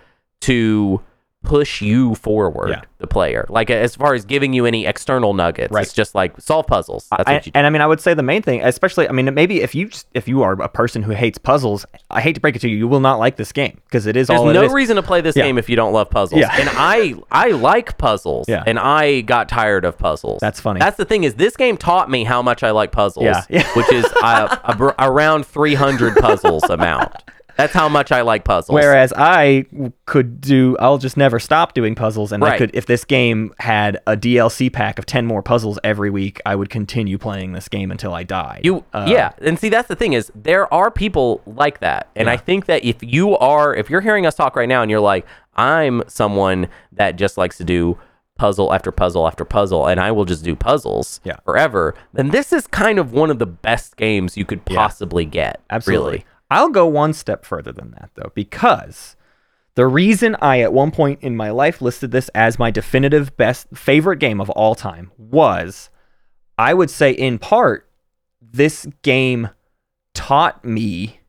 [0.42, 1.02] to
[1.44, 2.82] push you forward, Yeah.
[3.00, 3.46] the player.
[3.50, 5.82] Like as far as giving you any external nuggets, Right.
[5.84, 7.08] it's just like solve puzzles.
[7.10, 7.58] That's I- what you do.
[7.58, 9.88] and I mean, I would say the main thing, especially, I mean, maybe if you
[9.88, 12.70] just, if you are a person who hates puzzles, I hate to break it to
[12.70, 14.72] you, you will not like this game because it is There's all it no is.
[14.72, 15.44] reason to play this Yeah.
[15.46, 16.40] game if you don't love puzzles.
[16.42, 16.56] Yeah.
[16.60, 18.48] And I I like puzzles.
[18.48, 18.64] Yeah.
[18.68, 20.40] And I got tired of puzzles.
[20.42, 20.80] That's funny.
[20.80, 23.26] That's the thing is this game taught me how much I like puzzles.
[23.50, 23.68] Yeah.
[23.76, 27.12] Which is uh, ab- around 300 puzzles amount.
[27.62, 28.74] That's how much I like puzzles.
[28.74, 29.66] Whereas I
[30.06, 32.58] could do, I'll just never stop doing puzzles, and I Right.
[32.58, 36.56] could, if this game had a DLC pack of ten more puzzles every week, I
[36.56, 38.62] would continue playing this game until I died.
[38.64, 42.30] You Uh, yeah, and see that's the thing is there are people like that, and
[42.30, 45.00] I think that if you are if you're hearing us talk right now and you're
[45.00, 47.98] like I'm someone that just likes to do
[48.38, 51.36] puzzle after puzzle after puzzle, and I will just do puzzles Yeah.
[51.46, 55.60] forever, then this is kind of one of the best games you could possibly get.
[55.70, 56.10] Absolutely.
[56.12, 56.26] Really.
[56.52, 59.16] I'll go one step further than that though, because
[59.76, 63.68] the reason I at one point in my life listed this as my definitive best
[63.74, 65.90] favorite game of all time was
[66.58, 67.90] I would say in part
[68.42, 69.50] this game
[70.14, 71.21] taught me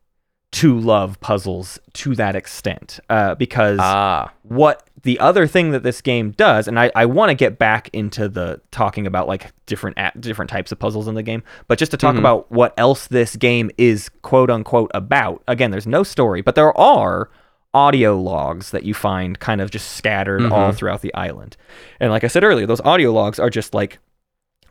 [0.53, 5.99] to love puzzles to that extent uh, because Ah, what the other thing that this
[6.01, 9.97] game does, and I, I want to get back into the talking about like different
[9.97, 13.07] a- different types of puzzles in the game, but just to talk about what else
[13.07, 15.43] this game is quote unquote about.
[15.47, 17.29] Again, there's no story, but there are
[17.73, 21.57] audio logs that you find kind of just scattered all throughout the island.
[21.99, 23.97] And like I said earlier, those audio logs are just like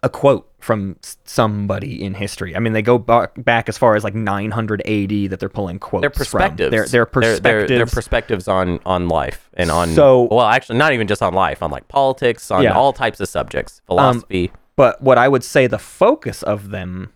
[0.04, 2.56] a quote from somebody in history.
[2.56, 5.78] I mean, they go ba- back as far as like 900 AD that they're pulling
[5.78, 6.12] quotes from.
[6.12, 6.70] perspectives.
[6.70, 7.40] They're, they're perspectives.
[7.42, 11.34] They're, they're perspectives on on life and on So- well, actually, not even just on
[11.34, 12.72] life, on like politics, on Yeah.
[12.72, 14.50] Um, all types of subjects, philosophy.
[14.76, 17.10] But what I would say the focus of them,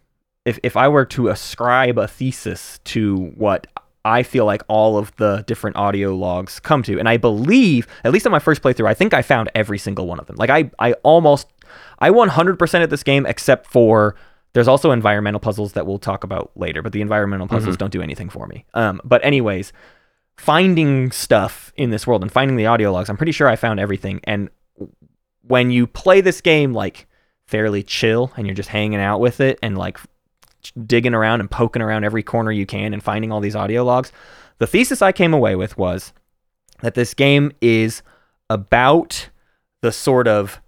[0.45, 3.67] if, if I were to ascribe a thesis to what
[4.07, 8.13] I feel like all of the different audio logs come to, and I believe, at
[8.13, 10.37] least on my first playthrough, I think I found every single one of them.
[10.37, 11.49] Like I, I almost,
[11.99, 14.15] I 100% at this game except for
[14.53, 18.01] there's also environmental puzzles that we'll talk about later, but the environmental puzzles don't do
[18.01, 18.65] anything for me.
[18.75, 19.73] Um, but anyways,
[20.37, 23.81] finding stuff in this world and finding the audio logs, I'm pretty sure I found
[23.81, 24.21] everything.
[24.23, 24.51] And
[25.43, 27.09] when you play this game like
[27.49, 29.99] fairly chill and you're just hanging out with it and like
[30.87, 34.13] digging around and poking around every corner you can and finding all these audio logs,
[34.59, 36.13] the thesis I came away with was
[36.83, 38.03] that this game is
[38.49, 39.31] about
[39.83, 40.61] the sort of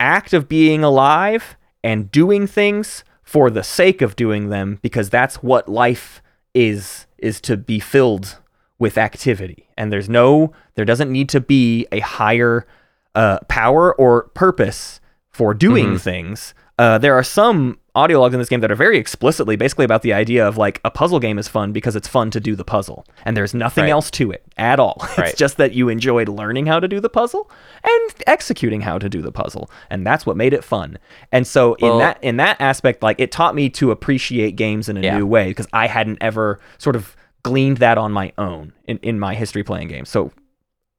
[0.00, 5.36] act of being alive and doing things for the sake of doing them because that's
[5.36, 8.38] what life is is to be filled
[8.78, 9.68] with activity.
[9.76, 12.66] And there's no there doesn't need to be a higher
[13.14, 16.54] uh, power or purpose for doing things.
[16.78, 20.02] Uh, there are some audio logs in this game that are very explicitly basically about
[20.02, 22.64] the idea of like a puzzle game is fun because it's fun to do the
[22.64, 23.90] puzzle and there's nothing Right.
[23.90, 25.28] else to it at all Right.
[25.28, 27.48] it's just that you enjoyed learning how to do the puzzle
[27.84, 30.98] and executing how to do the puzzle and that's what made it fun
[31.30, 34.96] and so in that in that aspect like it taught me to appreciate games in
[34.96, 35.18] a Yeah.
[35.18, 39.20] new way because i hadn't ever sort of gleaned that on my own in, in
[39.20, 40.32] my history playing games so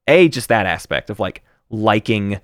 [0.07, 2.39] a just that aspect of like liking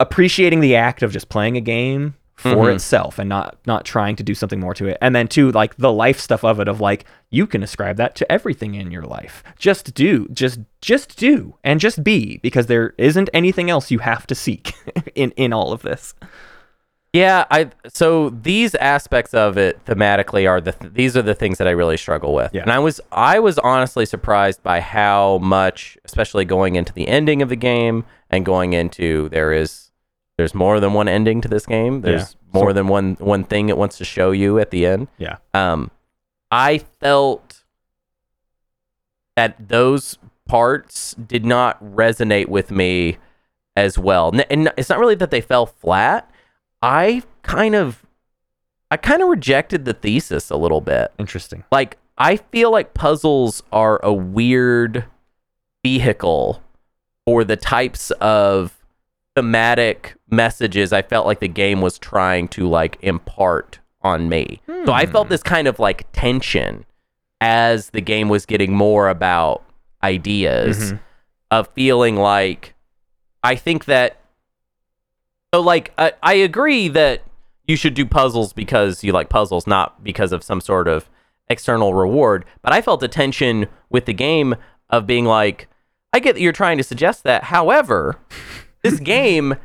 [0.00, 2.74] appreciating the act of just playing a game for Mhm.
[2.74, 5.76] itself and not not trying to do something more to it and then two like
[5.76, 9.04] the life stuff of it of like you can ascribe that to everything in your
[9.04, 14.00] life just do just just do and just be because there isn't anything else you
[14.00, 14.72] have to seek
[15.14, 16.14] in in all of this
[17.12, 21.58] Yeah, I so these aspects of it thematically are the th- these are the things
[21.58, 22.50] that I really struggle with.
[22.52, 22.62] Yeah.
[22.62, 27.40] And I was I was honestly surprised by how much especially going into the ending
[27.40, 29.83] of the game and going into there is
[30.36, 32.00] there's more than one ending to this game.
[32.00, 35.08] There's more than one one thing it wants to show you at the end.
[35.18, 35.36] Yeah.
[35.52, 35.90] Um,
[36.50, 37.64] I felt
[39.36, 43.18] that those parts did not resonate with me
[43.76, 44.32] as well.
[44.50, 46.30] And it's not really that they fell flat.
[46.82, 48.04] I kind of,
[48.90, 51.12] I kind of rejected the thesis a little bit.
[51.18, 51.64] Interesting.
[51.72, 55.06] Like, I feel like puzzles are a weird
[55.84, 56.62] vehicle
[57.26, 58.83] for the types of
[59.34, 64.60] thematic messages I felt like the game was trying to like impart on me.
[64.84, 66.84] So I felt this kind of like tension
[67.40, 69.62] as the game was getting more about
[70.02, 71.00] ideas Mhm.
[71.50, 72.74] of feeling like
[73.42, 74.18] I think that
[75.54, 77.22] so like I, I agree that
[77.66, 81.08] you should do puzzles because you like puzzles, not because of some sort of
[81.48, 82.44] external reward.
[82.62, 84.54] But I felt a tension with the game
[84.90, 85.68] of being like,
[86.12, 87.44] I get that you're trying to suggest that.
[87.44, 88.18] However,
[88.84, 89.56] this game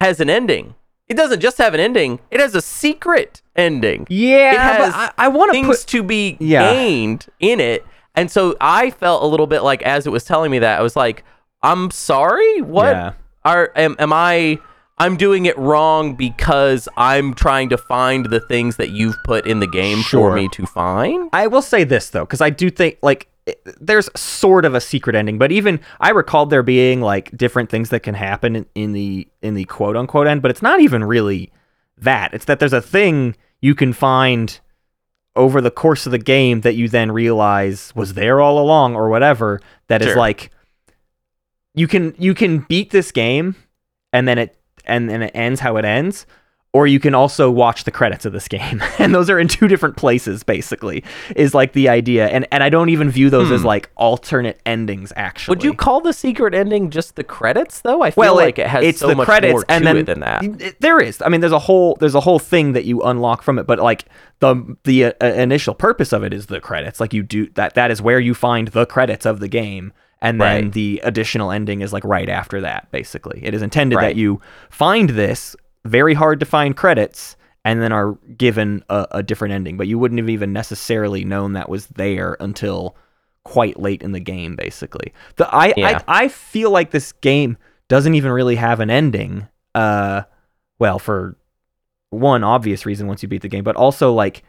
[0.00, 0.74] has an ending.
[1.08, 4.06] It doesn't just have an ending; it has a secret ending.
[4.08, 5.88] Yeah, it has I, I want to things put.
[5.88, 6.72] to be Yeah.
[6.72, 7.84] gained in it.
[8.14, 10.82] And so I felt a little bit like as it was telling me that I
[10.82, 11.22] was like,
[11.62, 12.60] I'm sorry.
[12.62, 13.12] What Yeah.
[13.44, 14.58] are am, am I?
[14.98, 19.60] I'm doing it wrong because I'm trying to find the things that you've put in
[19.60, 20.30] the game Sure.
[20.30, 21.28] for me to find.
[21.34, 23.28] I will say this though, because I do think like
[23.80, 27.90] there's sort of a secret ending, but even I recalled there being like different things
[27.90, 31.04] that can happen in, in the in the quote unquote end, but it's not even
[31.04, 31.52] really
[31.98, 32.34] that.
[32.34, 34.58] It's that there's a thing you can find
[35.36, 39.08] over the course of the game that you then realize was there all along or
[39.08, 40.16] whatever that is Sure.
[40.16, 40.50] like
[41.74, 43.54] you can you can beat this game
[44.14, 46.26] and then it and then it ends how it ends
[46.76, 49.66] or you can also watch the credits of this game and those are in two
[49.66, 51.02] different places basically
[51.34, 55.12] is like the idea and and I don't even view those as like alternate endings
[55.16, 55.58] actually Hmm.
[55.58, 58.02] Would you call the secret ending just the credits though?
[58.02, 59.96] I feel well, like it, has it's so the much credits more to and then
[59.96, 60.44] it than that.
[60.44, 61.22] it- there is.
[61.24, 63.78] I mean, there's a whole there's a whole thing that you unlock from it, but
[63.78, 64.04] like
[64.40, 67.00] the the uh, initial purpose of it is the credits.
[67.00, 70.40] Like you do that that is where you find the credits of the game, and
[70.40, 70.72] then Right.
[70.72, 72.90] the additional ending is like right after that.
[72.90, 74.08] Basically, it is intended Right.
[74.08, 75.56] that you find this
[75.86, 77.36] very hard to find credits.
[77.64, 81.54] And then are given a, a different ending, but you wouldn't have even necessarily known
[81.54, 82.96] that was there until
[83.42, 85.12] quite late in the game, basically.
[85.34, 86.02] The I Yeah.
[86.06, 89.48] I, I feel like this game doesn't even really have an ending.
[89.74, 90.22] Uh,
[90.78, 91.36] well, for
[92.10, 94.44] one obvious reason, once you beat the game, but also like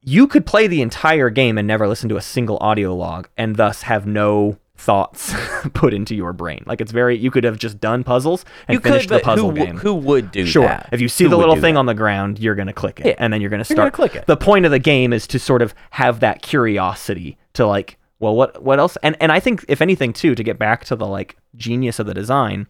[0.00, 3.56] you could play the entire game and never listen to a single audio log, and
[3.56, 5.32] thus have no thoughts
[5.74, 6.62] put into your brain.
[6.66, 9.50] Like it's very you could have just done puzzles and you finished could, the puzzle
[9.50, 9.76] who, game.
[9.78, 10.66] who would do Sure.
[10.66, 10.88] that?
[10.92, 11.80] If you see Who the little thing that?
[11.80, 13.06] on the ground, you're going to click it.
[13.06, 13.14] Yeah.
[13.18, 14.26] And then you're going to You're gonna start click it.
[14.26, 18.34] The point of the game is to sort of have that curiosity to like, well,
[18.34, 18.96] what what else?
[19.02, 22.06] And and I think if anything too to get back to the like genius of
[22.06, 22.66] the design,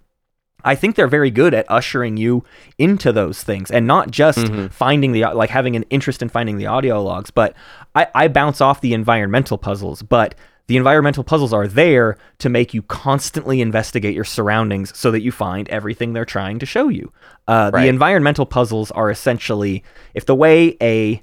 [0.65, 2.45] I think they're very good at ushering you
[2.79, 4.69] into those things and not just Mm-hmm.
[4.69, 7.55] finding the like having an interest in finding the audio logs, but
[7.95, 10.35] I, I bounce off the environmental puzzles, but
[10.69, 15.31] the environmental puzzles are there to make you constantly investigate your surroundings so that you
[15.31, 17.13] find everything they're trying to show you.
[17.47, 17.83] Uh, Right.
[17.83, 21.23] The environmental puzzles are essentially if the way a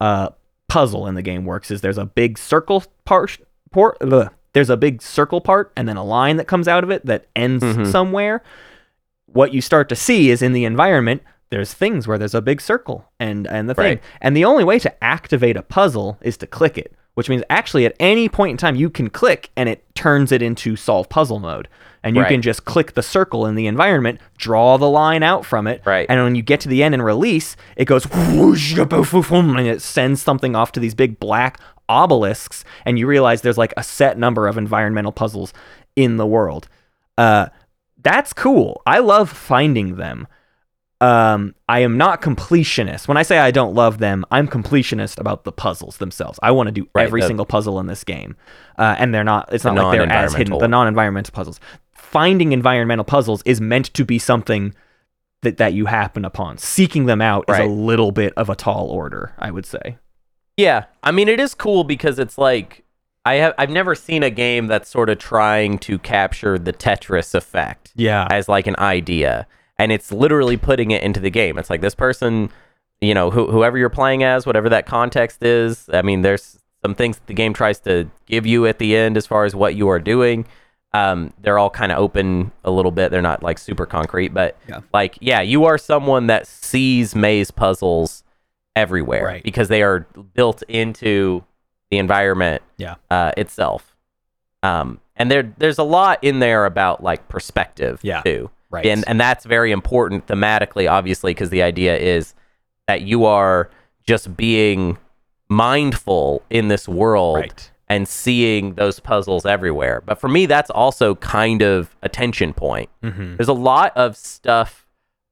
[0.00, 0.28] uh,
[0.68, 3.38] puzzle in the game works is there's a big circle part,
[4.52, 7.26] there's a big circle part and then a line that comes out of it that
[7.34, 7.84] ends Mm-hmm.
[7.90, 8.42] somewhere
[9.26, 12.60] what you start to see is in the environment there's things where there's a big
[12.60, 14.02] circle and and the thing Right.
[14.20, 17.86] and the only way to activate a puzzle is to click it which means actually
[17.86, 21.38] at any point in time you can click and it turns it into solve puzzle
[21.38, 21.68] mode
[22.02, 22.28] and you Right.
[22.30, 26.06] can just click the circle in the environment draw the line out from it Right.
[26.08, 28.74] and when you get to the end and release it goes whoosh,
[29.58, 33.74] and it sends something off to these big black obelisks and you realize there's like
[33.76, 35.52] a set number of environmental puzzles
[35.96, 36.68] in the world
[37.16, 37.46] uh,
[38.02, 38.82] that's cool.
[38.84, 40.26] I love finding them.
[41.04, 43.08] Um, I am not completionist.
[43.08, 46.38] When I say I don't love them, I'm completionist about the puzzles themselves.
[46.42, 48.36] I want to do Right, every the- single puzzle in this game,
[48.78, 49.52] uh, and they're not.
[49.52, 50.58] It's The not like they're as hidden.
[50.58, 51.60] The non-environmental puzzles.
[51.92, 54.74] Finding environmental puzzles is meant to be something
[55.42, 56.58] that that you happen upon.
[56.58, 59.98] Seeking them out is a little bit of a tall order, I would say.
[60.56, 62.84] Yeah, I mean it is cool because it's like
[63.26, 67.34] I have I've never seen a game that's sort of trying to capture the Tetris
[67.34, 68.26] effect Yeah.
[68.30, 69.46] as like an idea,
[69.78, 71.58] and it's literally putting it into the game.
[71.58, 72.50] It's like this person,
[73.00, 75.88] you know, who, whoever you're playing as, whatever that context is.
[75.92, 79.26] I mean, there's some things the game tries to give you at the end as
[79.26, 80.44] far as what you are doing.
[80.92, 83.10] Um, they're all kind of open a little bit.
[83.10, 84.80] They're not like super concrete, but Yeah.
[84.92, 88.22] like, yeah, you are someone that sees maze puzzles
[88.76, 89.42] everywhere Right.
[89.42, 90.00] because they are
[90.34, 91.42] built into
[91.90, 92.94] the environment Yeah.
[93.10, 93.96] uh, itself.
[94.62, 98.22] Um, and there there's a lot in there about like perspective Yeah.
[98.22, 98.50] too.
[98.74, 98.86] Right.
[98.86, 102.34] And and that's very important thematically, obviously, because the idea is
[102.88, 103.70] that you are
[104.06, 104.98] just being
[105.48, 107.70] mindful in this world Right.
[107.88, 110.02] and seeing those puzzles everywhere.
[110.04, 112.90] But for me, that's also kind of a tension point.
[113.02, 113.36] Mm-hmm.
[113.36, 114.86] There's a lot of stuff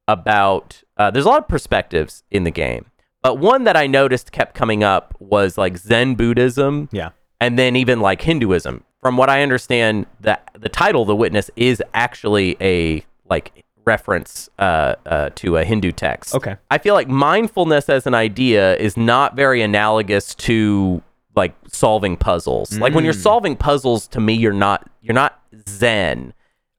[0.08, 2.86] about uh, there's a lot of perspectives in the game,
[3.22, 7.10] but one that I noticed kept coming up was like Zen Buddhism Yeah.
[7.40, 8.84] and then even like Hinduism.
[9.00, 14.94] From what I understand, the the title "The Witness" is actually a like reference uh,
[15.06, 16.34] uh, to a Hindu text.
[16.34, 16.56] Okay.
[16.70, 21.02] I feel like mindfulness as an idea is not very analogous to
[21.34, 22.78] like solving puzzles.
[22.78, 23.22] Like when you're Mm.
[23.30, 25.32] solving puzzles, to me, you're not you're not
[25.68, 26.32] Zen.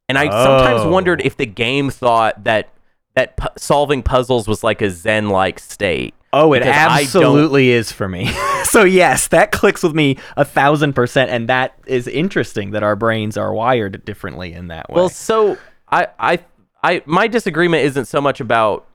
[0.08, 0.90] And I sometimes Oh.
[0.90, 2.70] wondered if the game thought that
[3.16, 6.14] that pu- solving puzzles was like a Zen like state.
[6.36, 8.32] Oh, it Because I don't- absolutely is for me.
[8.64, 12.96] so yes, that clicks with me a thousand percent, and that is interesting that our
[12.96, 14.96] brains are wired differently in that way.
[14.96, 15.58] Well, so
[15.94, 16.40] I, I,
[16.84, 18.86] I, my disagreement isn't so much about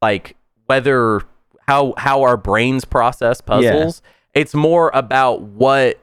[0.00, 1.22] like whether
[1.68, 4.02] how how our brains process puzzles.
[4.34, 5.98] It's more about what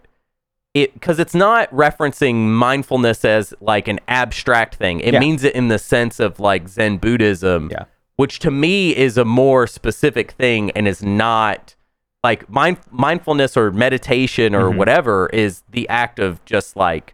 [0.73, 4.99] it because it's not referencing mindfulness as like an abstract thing.
[5.01, 5.19] It Yeah.
[5.19, 7.85] means it in the sense of like Zen Buddhism, Yeah.
[8.15, 11.75] which to me is a more specific thing and is not
[12.23, 14.75] like mind mindfulness or meditation or Mhm.
[14.77, 17.13] whatever is the act of just like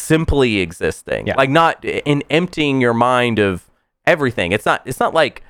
[0.00, 1.34] simply existing Yeah.
[1.36, 3.68] like not in emptying your mind of
[4.06, 5.42] everything it's not it's not like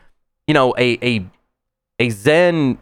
[0.46, 1.24] you know a a
[1.98, 2.78] a zen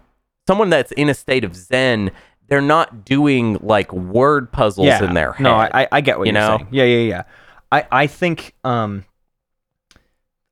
[0.47, 2.11] someone that's in a state of zen
[2.49, 5.05] they're not doing like word puzzles yeah.
[5.05, 6.57] in their head No, I, I- get what you you are know?
[6.59, 6.69] saying.
[6.71, 7.23] Yeah, yeah, yeah.
[7.71, 9.05] I, I think um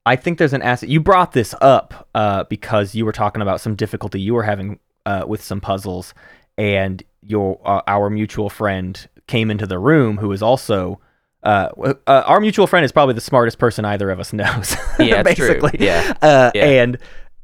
[0.05, 0.89] I think there's an asset.
[0.89, 4.79] You brought this up uh, because you were talking about some difficulty you were having
[5.05, 6.15] uh, with some puzzles,
[6.57, 11.01] and your uh, our mutual friend came into the room who is also.
[11.43, 11.69] Uh,
[12.07, 14.77] uh, our mutual friend is probably the smartest person either of us knows.
[14.99, 15.49] Yeah, it's true.
[15.61, 15.85] basically.
[15.85, 16.15] Yeah.
[16.21, 16.65] Uh, Yeah.
[16.65, 16.99] And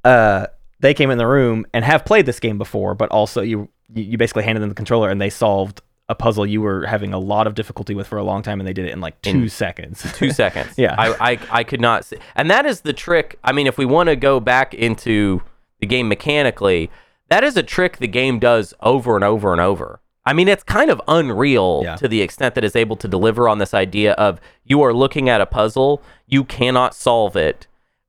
[0.05, 0.47] uh,
[0.81, 4.03] they came in the room and have played this game before, but also you you
[4.03, 7.19] you basically handed them the controller and they solved a puzzle you were having a
[7.19, 9.43] lot of difficulty with for a long time, and they did it in like two
[9.43, 10.05] In seconds.
[10.17, 10.75] two seconds.
[10.77, 10.95] Yeah.
[10.99, 13.39] I, I I could not see, and that is the trick.
[13.45, 15.43] I mean, if we want to go back into
[15.81, 16.91] the game mechanically,
[17.29, 20.01] that is a trick the game does over and over and over.
[20.25, 21.97] I mean, it's kind of unreal Yeah.
[21.97, 25.29] to the extent that it's able to deliver on this idea of you are looking
[25.29, 27.67] at a puzzle, you cannot solve it.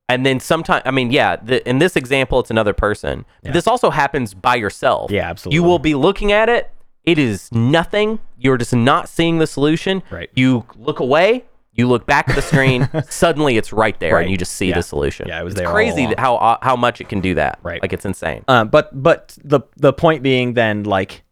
[0.08, 3.24] And then sometimes, I mean, yeah, the, in this example, it's another person.
[3.42, 3.52] Yeah.
[3.52, 5.10] this also happens by yourself.
[5.10, 5.56] Yeah, absolutely.
[5.56, 6.70] You will be looking at it.
[7.04, 8.20] It is nothing.
[8.38, 10.02] You're just not seeing the solution.
[10.10, 10.30] Right.
[10.34, 11.44] You look away.
[11.72, 12.88] You look back at the screen.
[13.08, 14.22] suddenly, it's right there, Right.
[14.22, 14.76] and you just see Yeah.
[14.76, 15.26] the solution.
[15.26, 17.58] Yeah, it was it's there crazy how how much it can do that.
[17.64, 17.82] Right.
[17.82, 18.44] Like it's insane.
[18.46, 21.23] Uh, but but the the point being then like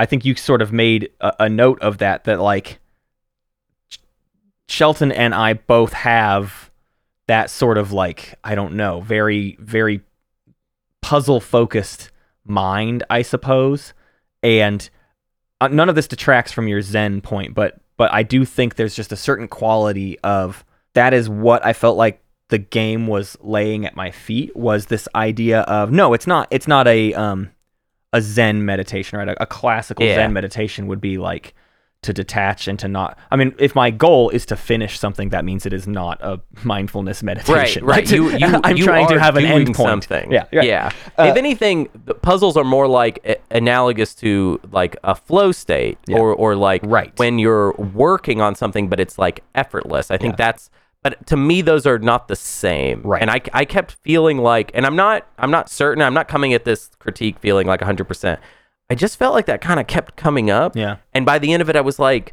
[0.00, 2.78] I think you sort of made a, a note of that that like
[4.66, 6.70] Shelton and I both have
[7.26, 10.00] that sort of like I don't know very very
[11.02, 12.10] puzzle focused
[12.46, 13.92] mind I suppose.
[14.42, 14.88] And
[15.60, 18.94] uh, none of this detracts from your zen point but but I do think there's
[18.94, 23.84] just a certain quality of that is what I felt like the game was laying
[23.84, 27.50] at my feet was this idea of no it's not it's not a um
[28.12, 30.16] a zen meditation right a, a classical Yeah.
[30.16, 31.54] zen meditation would be like
[32.02, 35.44] to detach and to not i mean if my goal is to finish something that
[35.44, 38.06] means it is not a mindfulness meditation right.
[38.06, 40.32] To- You, you, i'm you trying to have an end point Something.
[40.32, 40.90] yeah yeah Yeah.
[41.18, 45.98] Uh, if anything, the puzzles are more like a- analogous to like a flow state,
[46.06, 46.18] Yeah.
[46.18, 47.12] or or like Right.
[47.18, 50.10] when you're working on something, but it's like effortless.
[50.10, 50.46] I think Yeah.
[50.46, 50.70] that's.
[51.02, 53.00] But to me, those are not the same.
[53.02, 53.22] Right.
[53.22, 56.02] And I, I kept feeling like, and I'm not I'm not certain.
[56.02, 58.04] I'm not coming at this critique feeling like 100.
[58.04, 58.40] percent
[58.90, 60.76] I just felt like that kind of kept coming up.
[60.76, 62.32] yeah And by the end of it, I was like,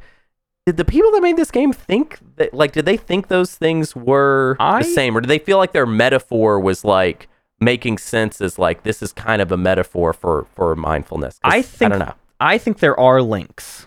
[0.66, 3.96] did the people that made this game think that, like, did they think those things
[3.96, 5.16] were I- the same?
[5.16, 7.30] Or did they feel like their metaphor was like
[7.62, 11.94] making sense as like, this is kind of a metaphor for, for mindfulness I think
[11.94, 12.14] I don't know.
[12.40, 13.87] I think there are links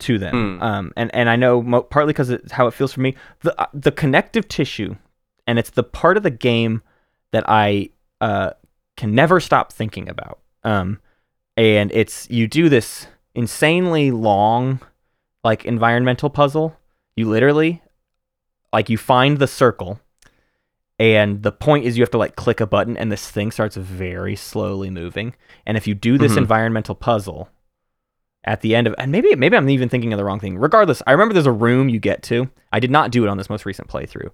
[0.00, 0.62] to them, Hmm.
[0.62, 3.14] um, and and I know mo- partly because it's how it feels for me.
[3.40, 4.96] The uh, the connective tissue,
[5.46, 6.82] and it's the part of the game
[7.32, 8.50] that I uh,
[8.96, 10.40] can never stop thinking about.
[10.64, 10.98] Um,
[11.56, 14.80] and it's you do this insanely long,
[15.44, 16.76] like environmental puzzle.
[17.16, 17.82] You literally,
[18.72, 20.00] like, you find the circle.
[20.98, 23.76] And the point is, you have to like click a button, and this thing starts
[23.76, 25.34] very slowly moving.
[25.66, 26.38] And if you do this Mhm.
[26.38, 27.48] environmental puzzle,
[28.44, 30.58] at the end of and maybe maybe I'm even thinking of the wrong thing.
[30.58, 32.50] Regardless, I remember there's a room you get to.
[32.72, 34.30] I did not do it on this most recent playthrough,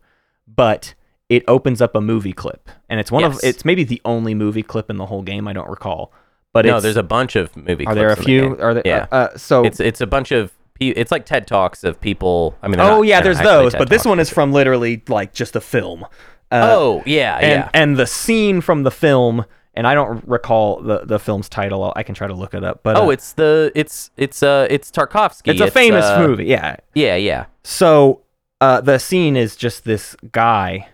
[0.47, 0.95] but
[1.29, 3.39] it opens up a movie clip, and it's one Yes.
[3.39, 5.49] of it's maybe the only movie clip in the whole game.
[5.49, 6.13] I don't recall,
[6.53, 7.89] but no, it's, therew a bunch of movie clips.
[7.91, 8.57] are there a in the few?
[8.61, 8.83] Are there?
[8.85, 9.07] Yeah.
[9.11, 12.55] Uh, uh, so It's, it's a bunch of it's like TED talks of people.
[12.63, 15.33] I mean, Oh not- yeah, there's those, TED but this one is from literally like
[15.33, 16.05] just a film.
[16.53, 17.71] Uh, Oh yeah, and yeah.
[17.75, 19.47] and the scene from the film,
[19.77, 21.93] and I don't recall the the film's title.
[21.97, 22.81] I can try to look it up.
[22.83, 25.53] But oh, uh, it's the it's it's uh it's Tarkovsky.
[25.53, 26.47] it's a famous uh, movie.
[26.47, 27.47] Yeah, Yeah, yeah.
[27.63, 28.23] So
[28.61, 30.89] uh, the scene is just this guy,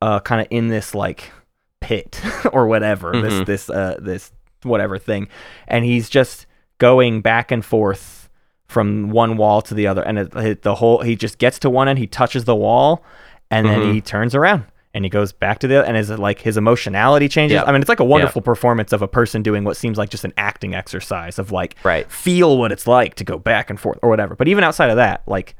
[0.00, 1.32] uh, kind of in this like
[1.80, 2.20] pit
[2.52, 3.22] or whatever, Mhm.
[3.22, 5.28] this this uh, this whatever thing,
[5.66, 6.46] and he's just
[6.78, 8.28] going back and forth
[8.68, 11.68] from one wall to the other, and it, it- the whole he just gets to
[11.68, 13.04] one end, he touches the wall,
[13.50, 13.92] and then Mhm.
[13.94, 14.64] he turns around.
[14.94, 17.54] And he goes back to the and is like his emotionality changes.
[17.54, 17.66] Yep.
[17.66, 20.24] I mean, it's like a wonderful performance of a person doing what seems like just
[20.24, 22.10] an acting exercise of like Right.
[22.12, 24.36] feel what it's like to go back and forth or whatever.
[24.36, 25.54] But even outside of that, like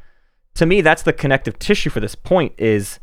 [0.56, 3.00] to me, that's the connective tissue for this point is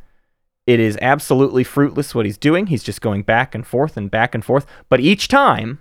[0.68, 2.68] it is absolutely fruitless what he's doing.
[2.68, 4.68] He's just going back and forth and back and forth.
[4.88, 5.80] But each time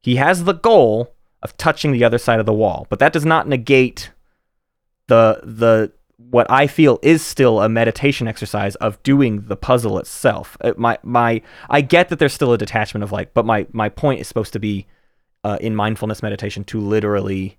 [0.00, 2.86] he has the goal of touching the other side of the wall.
[2.88, 4.12] But that does not negate
[5.08, 10.56] the the what I feel is still a meditation exercise of doing the puzzle itself.
[10.60, 11.40] Uh, my my
[11.70, 14.52] I get that there's still a detachment of like, but my my point is supposed
[14.54, 14.86] to be
[15.44, 17.56] uh, in mindfulness meditation to literally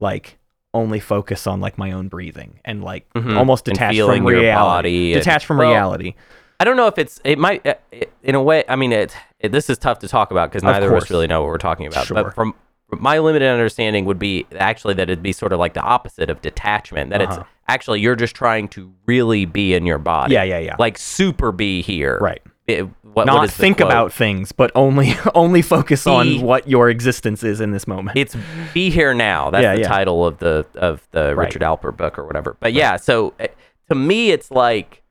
[0.00, 0.38] like
[0.72, 3.36] only focus on like my own breathing and like Mhm.
[3.36, 4.54] almost detach from your reality.
[4.54, 6.14] body and- detach from Well, reality.
[6.60, 8.62] I don't know if it's it might uh, it, in a way.
[8.68, 11.26] I mean, it, it this is tough to talk about because neither of us really
[11.26, 12.06] know what we're talking about.
[12.06, 12.22] Sure.
[12.22, 12.54] But from
[13.00, 16.40] my limited understanding would be actually that it'd be sort of like the opposite of
[16.42, 17.10] detachment.
[17.10, 17.40] That Uh-huh.
[17.40, 20.34] it's actually you're just trying to really be in your body.
[20.34, 20.76] Yeah, yeah, yeah.
[20.78, 22.18] Like super be here.
[22.20, 22.42] Right.
[22.66, 23.88] It, what, what Not is the think quote?
[23.90, 28.18] about things, but only only focus Be- on what your existence is in this moment.
[28.18, 28.36] it's
[28.74, 29.50] be here now.
[29.50, 29.88] That's Yeah, the yeah.
[29.88, 31.44] title of the of the Right.
[31.46, 32.56] Richard Alpert book or whatever.
[32.60, 33.46] But yeah, so uh,
[33.88, 35.02] to me, it's like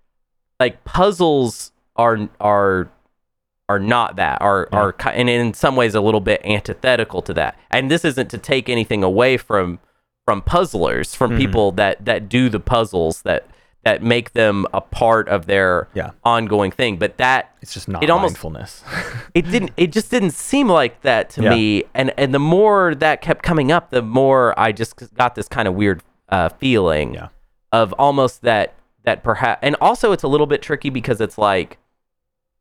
[0.60, 2.90] like puzzles are are
[3.68, 4.80] are not that are Yeah.
[4.80, 7.57] are and in some ways a little bit antithetical to that.
[7.72, 9.80] And this isn't to take anything away from
[10.26, 11.38] from puzzlers, from Mhm.
[11.38, 13.45] people that that do the puzzles that
[13.84, 16.09] that make them a part of their Yeah.
[16.24, 16.97] ongoing thing.
[16.97, 18.84] But that It's just not it almost- mindfulness.
[19.36, 21.49] it didn't it just didn't seem like that to Yeah.
[21.51, 25.47] me and and the more that kept coming up the more i just got this
[25.47, 27.28] kind of weird uh feeling Yeah.
[27.72, 31.78] of almost that that perhaps and also it's a little bit tricky because it's like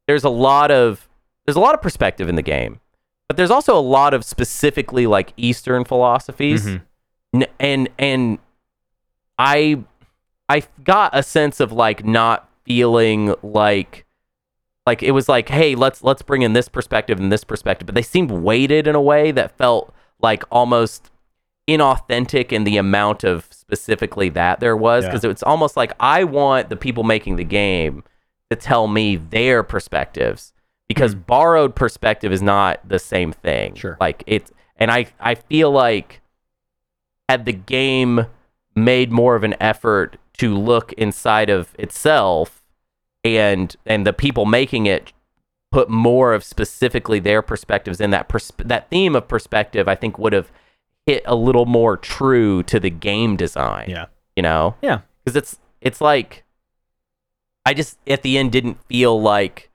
[0.06, 1.08] there's a lot of
[1.46, 2.80] there's a lot of perspective in the game
[3.28, 6.82] but there's also a lot of specifically like eastern philosophies Mhm.
[7.34, 8.38] N- and and
[9.38, 9.82] i
[10.48, 14.04] i got a sense of like not feeling like
[14.86, 17.94] like it was like hey let's let's bring in this perspective and this perspective but
[17.94, 19.92] they seemed weighted in a way that felt
[20.22, 21.10] like almost
[21.68, 25.10] inauthentic in the amount of specifically that there was Yeah.
[25.10, 28.04] because it's almost like i want the people making the game
[28.54, 30.52] to tell me their perspectives
[30.88, 31.20] because hmm.
[31.20, 33.74] borrowed perspective is not the same thing.
[33.74, 33.96] Sure.
[34.00, 36.20] like it's and i i feel like
[37.28, 38.26] had the game
[38.74, 42.64] made more of an effort to look inside of itself
[43.24, 45.12] and and the people making it
[45.70, 50.18] put more of specifically their perspectives in that pers- that theme of perspective i think
[50.18, 50.50] would have
[51.06, 54.06] hit a little more true to the game design Yeah.
[54.36, 55.00] you know Yeah.
[55.24, 56.43] because it's it's like
[57.66, 59.70] i just at the end didn't feel like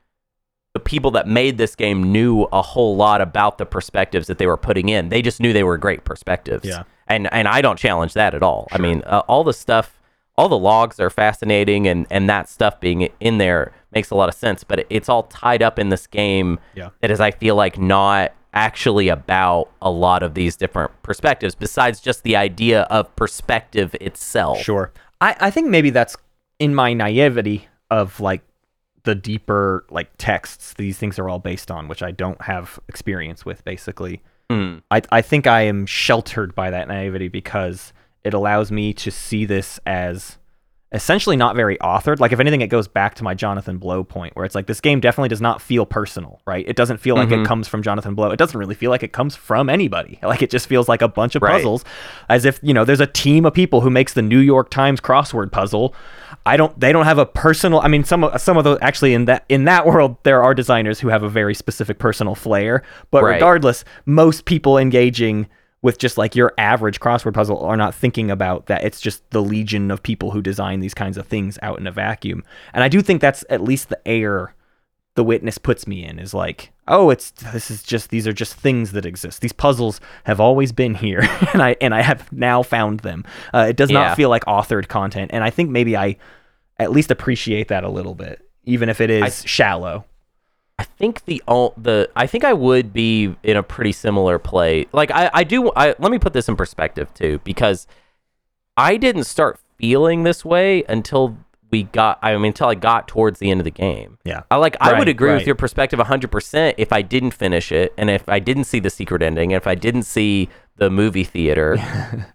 [0.74, 4.48] the people that made this game knew a whole lot about the perspectives that they
[4.48, 6.84] were putting in they just knew they were great perspectives Yeah.
[7.08, 10.00] and and i don't challenge that at all i mean uh, all the stuff
[10.38, 14.30] all the logs are fascinating and and that stuff being in there makes a lot
[14.30, 16.90] of sense but it's all tied up in this game Yeah.
[17.02, 22.00] that is i feel like not actually about a lot of these different perspectives besides
[22.02, 24.92] just the idea of perspective itself Sure.
[25.22, 26.16] I, I think maybe that's
[26.58, 28.42] in my naivety of like
[29.04, 33.46] the deeper like texts these things are all based on, which I don't have experience
[33.46, 34.22] with basically.
[34.50, 34.78] Hmm.
[34.92, 39.46] I, I think I am sheltered by that naivety because it allows me to see
[39.46, 40.38] this as
[40.92, 42.20] essentially not very authored.
[42.20, 44.82] Like if anything, it goes back to my Jonathan Blow point, where it's like this
[44.82, 46.68] game definitely does not feel personal, right?
[46.68, 47.44] It doesn't feel like Mhm.
[47.44, 48.32] it comes from Jonathan Blow.
[48.32, 50.18] It doesn't really feel like it comes from anybody.
[50.24, 51.54] Like it just feels like a bunch of Right.
[51.54, 51.86] puzzles,
[52.28, 55.00] as if you know there's a team of people who makes the New York Times
[55.00, 55.94] crossword puzzle.
[56.46, 56.78] I don't.
[56.80, 57.80] They don't have a personal.
[57.82, 60.54] I mean, some of some of those actually in that in that world there are
[60.54, 62.84] designers who have a very specific personal flair.
[63.12, 63.34] But Right.
[63.36, 65.48] regardless, most people engaging
[65.82, 68.84] with just like your average crossword puzzle are not thinking about that.
[68.84, 71.92] It's just the legion of people who design these kinds of things out in a
[71.92, 72.44] vacuum.
[72.74, 74.54] And I do think that's at least the air
[75.16, 78.54] the witness puts me in is like, oh, it's this is just these are just
[78.56, 79.42] things that exist.
[79.42, 81.22] These puzzles have always been here,
[81.54, 83.24] and I and I have now found them.
[83.54, 84.00] Uh, it does Yeah.
[84.08, 86.18] not feel like authored content, and I think maybe I
[86.78, 90.06] at least appreciate that a little bit, even if it is shallow.
[90.78, 94.88] I think the o- the I think I would be in a pretty similar play.
[94.94, 97.86] Like I I do I let me put this in perspective too because
[98.78, 101.38] I didn't start feeling this way until
[101.72, 102.20] we got.
[102.22, 104.18] I mean, until I got towards the end of the game.
[104.24, 104.44] Yeah.
[104.50, 104.78] I like.
[104.80, 105.38] I would agree right.
[105.38, 108.80] with your perspective 100 percent if I didn't finish it, and if I didn't see
[108.80, 111.78] the secret ending, and if I didn't see the movie theater.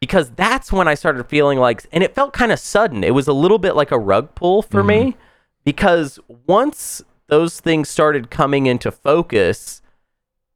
[0.00, 3.02] because that's when I started feeling like, and it felt kind of sudden.
[3.02, 5.20] It was a little bit like a rug pull for me mm-hmm.
[5.64, 9.82] because once those things started coming into focus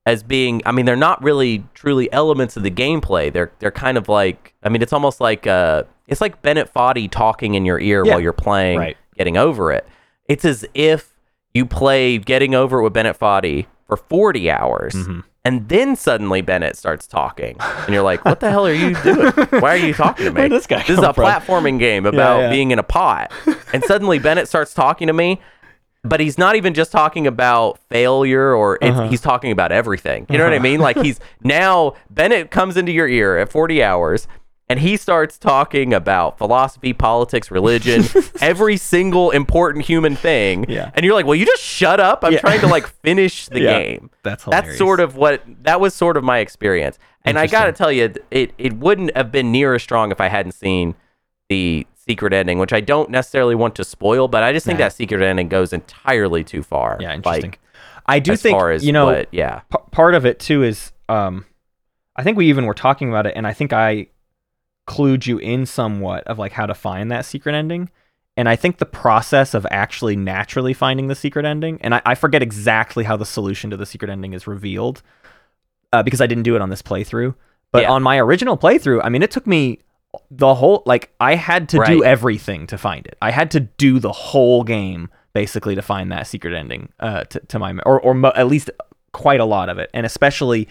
[0.06, 3.32] as being, I mean, they're not really truly elements of the gameplay.
[3.32, 7.08] They're they're kind of like, I mean, it's almost like uh, it's like Bennett Foddy
[7.10, 8.12] talking in your ear Yeah.
[8.12, 8.96] while you're playing, Right.
[9.16, 9.86] getting over it.
[10.26, 11.14] It's as if
[11.54, 14.94] you play Getting Over It with Bennett Foddy for 40 hours.
[14.94, 15.20] Mm-hmm.
[15.44, 19.32] And then suddenly Bennett starts talking, and you're like, "What the hell are you doing?
[19.60, 20.48] Why are you talking to me?
[20.48, 22.50] This guy this is a from?" platforming game about yeah.
[22.50, 23.32] being in a pot."
[23.72, 25.40] And suddenly Bennett starts talking to me,
[26.02, 29.08] but he's not even just talking about failure or it's, Uh-huh.
[29.08, 30.26] he's talking about everything.
[30.30, 30.80] You know what I mean?
[30.80, 34.26] Like he's now Bennett comes into your ear at 40 hours
[34.68, 38.04] and he starts talking about philosophy, politics, religion,
[38.40, 40.64] every single important human thing.
[40.68, 40.90] Yeah.
[40.94, 42.22] And you're like, "Well, you just shut up.
[42.24, 42.38] I'm Yeah.
[42.40, 43.78] trying to like finish the Yeah.
[43.80, 46.98] game." That's That's sort of what that was sort of my experience.
[47.24, 50.20] And I got to tell you it it wouldn't have been near as strong if
[50.20, 50.94] I hadn't seen
[51.48, 54.86] the secret ending, which I don't necessarily want to spoil, but I just think Nah.
[54.86, 56.98] that secret ending goes entirely too far.
[57.00, 57.50] Yeah, interesting.
[57.52, 57.60] Like,
[58.06, 59.60] I do think as you know what, yeah.
[59.70, 61.44] p- part of it too is um
[62.16, 64.08] I think we even were talking about it and I think I
[64.86, 67.88] clued you in somewhat of like how to find that secret ending.
[68.36, 72.14] And I think the process of actually naturally finding the secret ending, and I, I
[72.14, 75.02] forget exactly how the solution to the secret ending is revealed
[75.92, 77.34] uh, because I didn't do it on this playthrough.
[77.72, 77.90] But Yeah.
[77.92, 79.80] on my original playthrough, I mean, it took me
[80.30, 83.16] the whole, like, I had to do everything to find it.
[83.22, 87.40] I had to do the whole game basically to find that secret ending uh, to,
[87.40, 88.70] to my, or, or mo- at least
[89.12, 89.90] quite a lot of it.
[89.94, 90.68] And especially,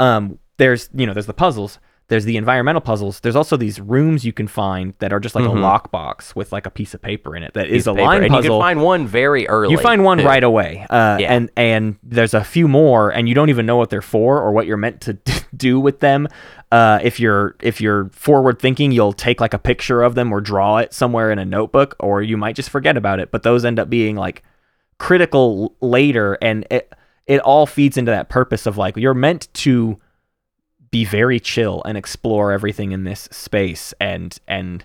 [0.00, 1.78] um, there's, you know, there's the puzzles.
[2.12, 3.20] There's the environmental puzzles.
[3.20, 5.56] There's also these rooms you can find that are just like Mhm.
[5.56, 8.04] a lockbox with like a piece of paper in it that is a paper.
[8.04, 8.44] line and puzzle.
[8.44, 9.72] you can find one very early.
[9.72, 11.32] You find one right away, uh, Yeah.
[11.34, 14.52] and and there's a few more, and you don't even know what they're for or
[14.52, 15.16] what you're meant to
[15.56, 16.28] do with them.
[16.70, 20.40] Uh, if you're if you're forward thinking, you'll take like a picture of them or
[20.40, 23.30] draw it somewhere in a notebook, or you might just forget about it.
[23.30, 24.42] But those end up being like
[24.98, 26.92] critical later, and it
[27.26, 29.98] it all feeds into that purpose of like you're meant to
[30.92, 34.84] be very chill and explore everything in this space and and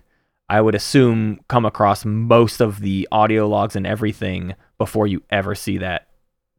[0.49, 5.53] I would assume come across most of the audio logs and everything before you ever
[5.53, 6.08] see that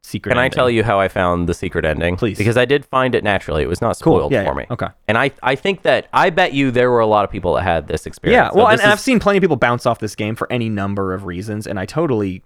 [0.02, 0.32] secret.
[0.32, 2.16] Can I tell you how I found the secret ending?
[2.16, 2.36] Please.
[2.36, 3.62] Because I did find it naturally.
[3.62, 4.18] It was not Cool.
[4.18, 4.54] spoiled yeah, for yeah.
[4.58, 4.66] me.
[4.70, 4.86] Okay.
[5.08, 7.62] And I, I think that I bet you there were a lot of people that
[7.62, 8.50] had this experience.
[8.52, 8.54] Yeah.
[8.54, 10.50] Well, So and, and is- I've seen plenty of people bounce off this game for
[10.52, 12.42] any number of reasons, and I totally,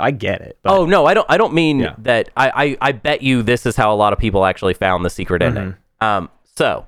[0.00, 0.58] I get it.
[0.62, 1.26] But Oh no, I don't.
[1.28, 1.94] I don't mean Yeah.
[1.98, 2.30] that.
[2.38, 2.50] I,
[2.80, 5.42] I I bet you this is how a lot of people actually found the secret
[5.42, 5.62] ending.
[5.64, 5.80] Mm-hmm.
[6.00, 6.28] Um.
[6.56, 6.86] So,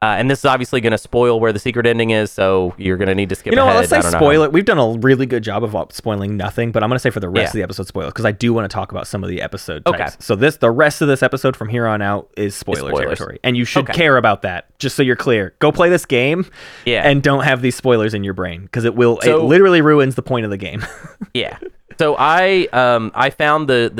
[0.00, 2.30] uh, and this is obviously going to spoil where the secret ending is.
[2.30, 3.52] So you're going to need to skip.
[3.52, 3.76] you know what?
[3.76, 3.90] ahead.
[3.90, 4.52] Let's say spoil it.
[4.52, 7.10] We've done a really good job of uh, spoiling nothing, but I'm going to say
[7.10, 7.48] for the rest Yeah.
[7.48, 9.82] of the episode spoil because I do want to talk about some of the episode
[9.86, 9.98] Okay.
[9.98, 10.16] types.
[10.24, 13.18] So this, the rest of this episode from here on out is spoiler spoilers.
[13.18, 13.92] territory, and you should Okay.
[13.92, 14.76] care about that.
[14.78, 16.46] Just so you're clear, go play this game,
[16.86, 17.02] Yeah.
[17.08, 19.20] and don't have these spoilers in your brain because it will.
[19.22, 20.84] So- it literally ruins the point of the game.
[21.34, 21.56] Yeah.
[21.98, 23.90] So I um I found the,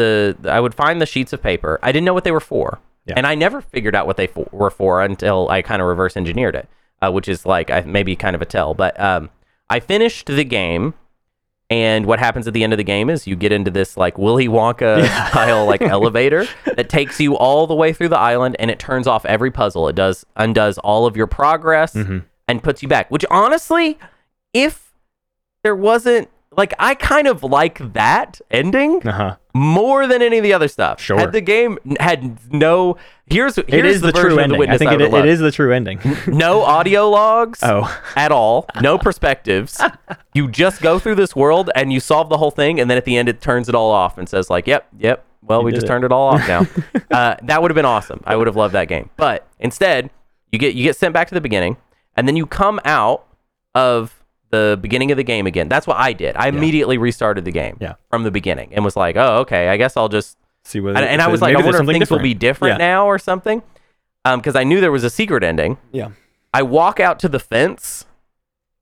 [0.42, 1.78] the I would find the sheets of paper.
[1.82, 3.14] I didn't know what they were for, Yeah.
[3.16, 6.16] and I never figured out what they for, were for until I kind of reverse
[6.16, 6.68] engineered it,
[7.00, 8.74] uh, which is like I, maybe kind of a tell.
[8.74, 9.30] But um,
[9.68, 10.94] I finished the game,
[11.70, 14.18] and what happens at the end of the game is you get into this like
[14.18, 16.46] Willy Wonka style like elevator
[16.76, 19.88] that takes you all the way through the island, and it turns off every puzzle.
[19.88, 22.18] It does undoes all of your progress Mm-hmm.
[22.46, 23.11] and puts you back.
[23.11, 23.98] Which honestly,
[24.53, 24.92] if
[25.64, 29.36] there wasn't like I kind of like that ending uh huh.
[29.55, 31.00] More than any of the other stuff.
[31.00, 31.18] Sure.
[31.18, 32.96] Had the game had no
[33.26, 34.70] here's here's It is the, the, true of the ending.
[34.70, 36.00] I think I it, it is the true ending.
[36.26, 39.80] no audio logs oh, at all, no perspectives.
[40.34, 43.05] you just go through this world and you solve the whole thing, and then at
[43.05, 45.24] the end it turns it all off and says like, "Yep, yep.
[45.42, 46.66] Well, we just it." turned it all off now."
[47.11, 48.22] uh, that would have been awesome.
[48.24, 49.11] I would have loved that game.
[49.16, 50.11] But instead,
[50.50, 51.76] you get you get sent back to the beginning,
[52.16, 53.26] and then you come out
[53.74, 54.22] of
[54.53, 55.68] the beginning of the game again.
[55.68, 56.36] That's what I did.
[56.36, 57.94] I immediately restarted the game Yeah.
[58.11, 59.68] from the beginning and was like, "Oh, okay.
[59.68, 60.94] I guess I'll just." see what.
[60.96, 62.86] And, and I was like, "I wonder if things will be different Yeah.
[62.86, 63.62] now or something,"
[64.24, 65.78] um, because I knew there was a secret ending.
[65.90, 66.11] Yeah.
[66.55, 68.05] I walk out to the fence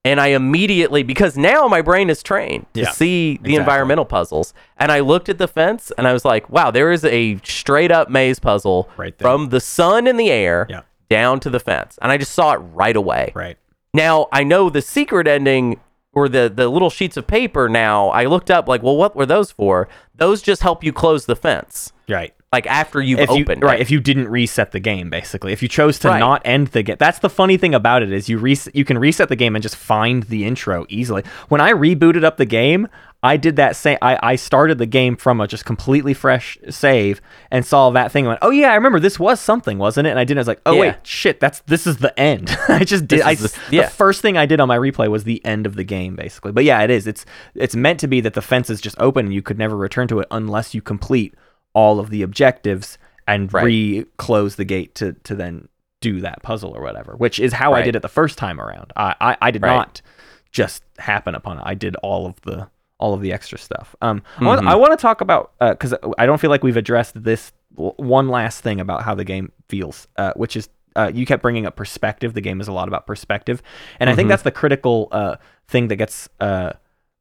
[0.05, 3.55] and I immediately because now my brain is trained to Yeah, see the exactly.
[3.57, 4.53] environmental puzzles.
[4.77, 7.93] And I looked at the fence and I was like, wow, there is a straight
[7.93, 9.25] up maze puzzle Right there.
[9.27, 10.81] from the sun in the air Yeah.
[11.09, 11.99] down to the fence.
[12.03, 13.31] And I just saw it right away.
[13.35, 13.57] Right.
[13.95, 15.81] Now I know the secret ending
[16.13, 18.09] or the the little sheets of paper now.
[18.09, 19.89] I looked up like, well, what were those for?
[20.15, 21.93] Those just help you close the fence.
[22.09, 22.35] Right.
[22.53, 23.83] Like after you've if you, opened, right it.
[23.83, 26.19] if you didn't reset the game basically if you chose to Right.
[26.19, 28.99] not end the game that's the funny thing about it is you reset you can
[28.99, 32.89] reset the game and just find the intro easily when i rebooted up the game
[33.23, 37.21] i did that same I, I started the game from a just completely fresh save
[37.51, 40.11] and saw that thing and went oh yeah i remember this was something wasn't it
[40.11, 40.81] and i did i was like oh Yeah.
[40.81, 43.83] wait shit that's this is the end i just did I, the- yeah.
[43.85, 46.53] the first thing i did on my replay was the end of the game basically
[46.53, 49.27] but yeah it is it's it's meant to be that the fence is just open
[49.27, 51.35] and you could never return to it unless you complete
[51.73, 52.97] all of the objectives
[53.29, 53.65] and Right.
[53.65, 55.69] re-close the gate to to then
[56.01, 58.91] do that puzzle or whatever, which is how I did it the first time around.
[58.97, 59.77] I I, I did Right.
[59.77, 60.03] not
[60.51, 61.63] just happen upon it.
[61.67, 62.69] I did all of the
[63.01, 63.97] all of the extra stuff.
[64.01, 64.69] Um, I Mm-hmm.
[64.69, 68.29] I want to talk about because I don't feel like we've addressed this w- one
[68.29, 70.69] last thing about how the game feels, uh, which is.
[70.97, 72.35] Uh, you kept bringing up perspective.
[72.35, 73.63] The game is a lot about perspective,
[74.01, 74.31] and I think Mm-hmm.
[74.31, 75.37] that's the critical uh,
[75.69, 76.73] thing that gets uh,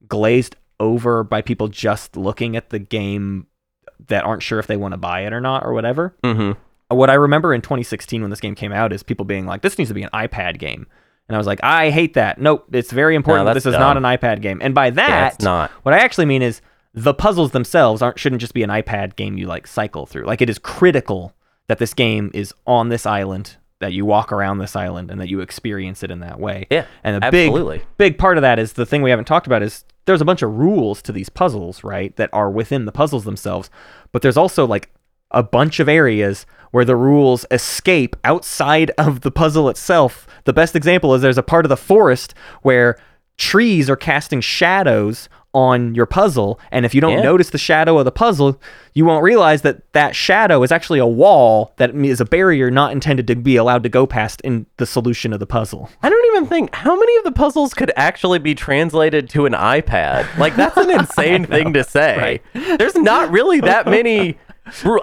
[0.08, 3.46] glazed over by people just looking at the game
[4.08, 6.58] that aren't sure if they want to buy it or not or whatever Mhm.
[6.90, 9.78] what I remember in 2016 when this game came out is people being like, "This
[9.78, 10.88] needs to be an iPad game,"
[11.30, 12.42] and I was like, "I hate that.
[12.42, 13.46] Nope, it's very important.
[13.46, 15.72] that's this is not an iPad game." And by that, it's not.
[15.84, 16.62] What I actually mean is
[16.94, 20.26] the puzzles themselves aren't shouldn't just be an iPad game you like cycle through.
[20.26, 21.34] Like it is critical
[21.68, 25.30] that this game is on this island, that you walk around this island, and that
[25.30, 26.66] you experience it in that way.
[26.72, 27.78] Yeah, and a absolutely.
[27.78, 30.26] big big part of that is the thing we haven't talked about is there's a
[30.26, 32.16] bunch of rules to these puzzles, right?
[32.16, 33.70] That are within the puzzles themselves,
[34.12, 34.90] but there's also like
[35.32, 40.28] a bunch of areas where the rules escape outside of the puzzle itself.
[40.46, 42.98] The best example is there's a part of the forest where
[43.38, 47.22] trees are casting shadows on your puzzle and if you don't Yeah.
[47.24, 48.62] notice the shadow of the puzzle
[48.94, 52.92] you won't realize that that shadow is actually a wall that is a barrier not
[52.92, 56.36] intended to be allowed to go past in the solution of the puzzle I don't
[56.36, 60.28] even think how many of the puzzles could actually be translated to an iPad.
[60.38, 62.42] Like that's an insane thing to say.
[62.54, 64.38] There's not really that many.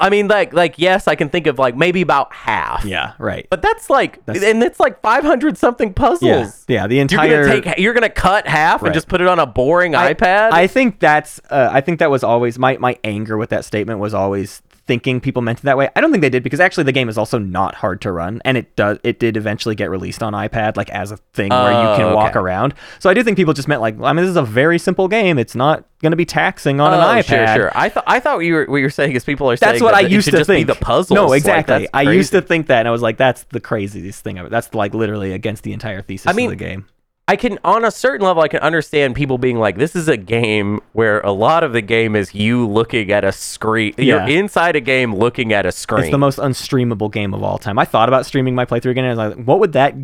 [0.01, 2.85] I mean, like, like yes, I can think of like maybe about half.
[2.85, 6.65] yeah right But that's like, and it's like 500 something puzzles.
[6.69, 6.87] Yeah, yeah.
[6.87, 8.89] The You're gonna take, you're gonna cut half Right.
[8.89, 10.53] and just put it on a boring I- iPad.
[10.53, 11.41] I think that's.
[11.51, 15.21] Uh, I think that was always my my anger with that statement was always thinking
[15.21, 15.89] people meant it that way.
[15.97, 18.41] I don't think they did because actually the game is also not hard to run,
[18.45, 18.99] and it does.
[19.03, 22.15] It did eventually get released on iPad, like as a thing where you Oh, can
[22.15, 22.39] walk okay.
[22.39, 22.75] around.
[22.99, 25.09] So I do think people just meant like, I mean, this is a very simple
[25.09, 25.39] game.
[25.39, 27.25] It's not going to be taxing on oh, an iPad.
[27.27, 27.73] sure, sure.
[27.75, 29.81] I thought I thought what you were what you were saying is people are That's
[29.81, 30.67] what that I used to just think.
[30.67, 31.15] the puzzles.
[31.15, 31.79] No, exactly.
[31.81, 34.47] that's I used to think that, and I was like, that's the craziest thing of
[34.47, 34.51] it.
[34.51, 36.87] That's like literally against the entire thesis I mean, of the game.
[37.29, 40.17] I can, on a certain level, I can understand people being like, "This is a
[40.17, 43.95] game where a lot of the game is you looking at a screen.
[43.99, 44.27] Yeah.
[44.29, 47.59] You're inside a game looking at a screen." It's the most unstreamable game of all
[47.59, 47.81] time.
[47.81, 49.05] I thought about streaming my playthrough again.
[49.07, 49.95] And I was like, what would that?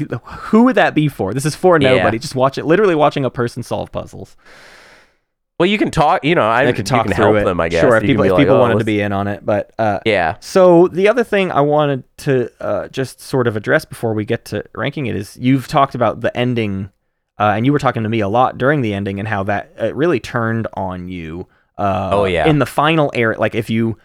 [0.50, 1.32] Who would that be for?
[1.32, 1.94] This is for Yeah.
[1.94, 2.18] nobody.
[2.18, 2.64] Just watch it.
[2.64, 4.36] Literally watching a person solve puzzles.
[5.60, 6.24] well, you can talk.
[6.24, 7.44] You know, I, I could talk you can through help it.
[7.44, 7.60] them.
[7.60, 7.82] I guess.
[7.82, 9.46] Sure, if You people if like, people "Oh, wanted to let's-" be in on it,
[9.46, 10.38] but uh, Yeah.
[10.40, 14.44] So the other thing I wanted to uh, just sort of address before we get
[14.46, 16.90] to ranking it is you've talked about the ending,
[17.38, 19.72] uh, and you were talking to me a lot during the ending and how that
[19.78, 21.46] it really turned on you.
[21.78, 22.46] Uh, Oh, yeah.
[22.48, 23.96] In the final area, like if you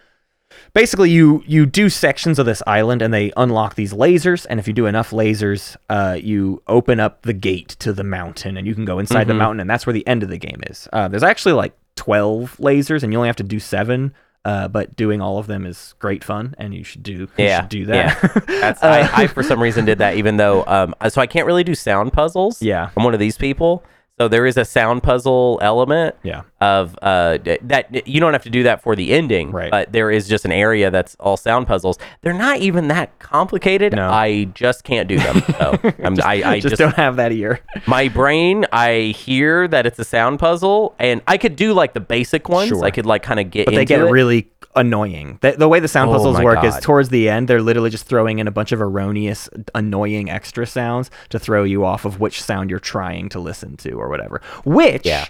[0.72, 4.66] basically you you do sections of this island and they unlock these lasers, and if
[4.66, 8.74] you do enough lasers, uh, you open up the gate to the mountain, and you
[8.74, 9.38] can go inside the Mm-hmm.
[9.38, 10.88] mountain, and that's where the end of the game is.
[10.92, 14.14] Uh, there's actually like twelve lasers, and you only have to do seven.
[14.48, 17.60] Uh, but doing all of them is great fun, and you should do you Yeah,
[17.60, 18.16] should do that.
[18.24, 18.60] Uh, yeah.
[18.60, 21.64] That's I, I for some reason did that even though um so I can't really
[21.64, 22.62] do sound puzzles.
[22.62, 22.88] Yeah.
[22.96, 23.84] I'm one of these people.
[24.18, 26.16] So there is a sound puzzle element.
[26.22, 26.42] Yeah.
[26.60, 29.52] Of uh that you don't have to do that for the ending.
[29.52, 29.70] Right.
[29.70, 31.98] But there is just an area that's all sound puzzles.
[32.22, 33.92] They're not even that complicated.
[33.92, 34.10] No.
[34.10, 35.42] I just can't do them.
[35.58, 37.60] So I'm, I, I just, just, don't have that ear.
[37.86, 42.00] my brain I hear that it's a sound puzzle and I could do like the
[42.00, 42.68] basic ones.
[42.68, 42.84] Sure.
[42.84, 44.10] I could like kind of get But they get it.
[44.10, 45.38] really annoying.
[45.40, 48.04] The, the way the sound Oh puzzles work is towards the end, they're literally just
[48.06, 52.42] throwing in a bunch of erroneous, annoying extra sounds to throw you off of which
[52.42, 54.40] sound you're trying to listen to or whatever.
[54.64, 55.26] Which, Yeah.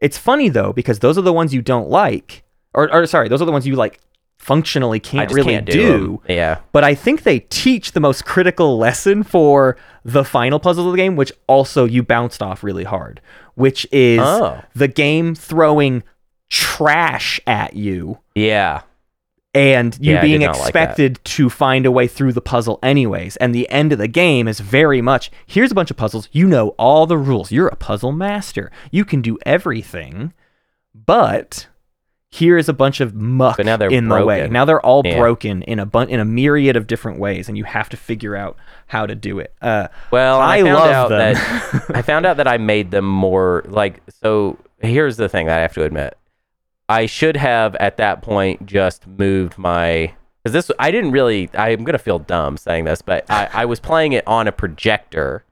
[0.00, 2.44] it's funny though, because those are the ones you don't like.
[2.74, 4.00] Or, or sorry, those are the ones you like
[4.36, 6.22] functionally can't really can't do, do.
[6.28, 6.58] Yeah.
[6.72, 10.96] But I think they teach the most critical lesson for the final puzzle of the
[10.96, 13.20] game, which also you bounced off really hard,
[13.56, 14.62] which is Oh.
[14.74, 16.02] the game throwing
[16.48, 18.82] trash at you Yeah.
[19.54, 23.36] and you Yeah, being not like expected to find a way through the puzzle anyways.
[23.36, 26.28] And the end of the game is very much here's a bunch of puzzles.
[26.32, 27.50] You know all the rules.
[27.52, 28.70] You're a puzzle master.
[28.90, 30.32] You can do everything,
[30.94, 31.66] but
[32.30, 34.46] here is a bunch of muck But now they're in the way.
[34.50, 35.18] Now they're all Yeah.
[35.18, 38.36] broken in a bun- in a myriad of different ways, and you have to figure
[38.36, 39.54] out how to do it.
[39.62, 41.34] Uh, Well, I I, found love out them.
[41.34, 44.58] that I found out that I made them more like so.
[44.80, 46.17] Here's the thing that I have to admit:
[46.88, 50.12] I should have at that point just moved my
[50.42, 51.50] because this I didn't really.
[51.54, 55.44] I'm gonna feel dumb saying this, but I, I was playing it on a projector,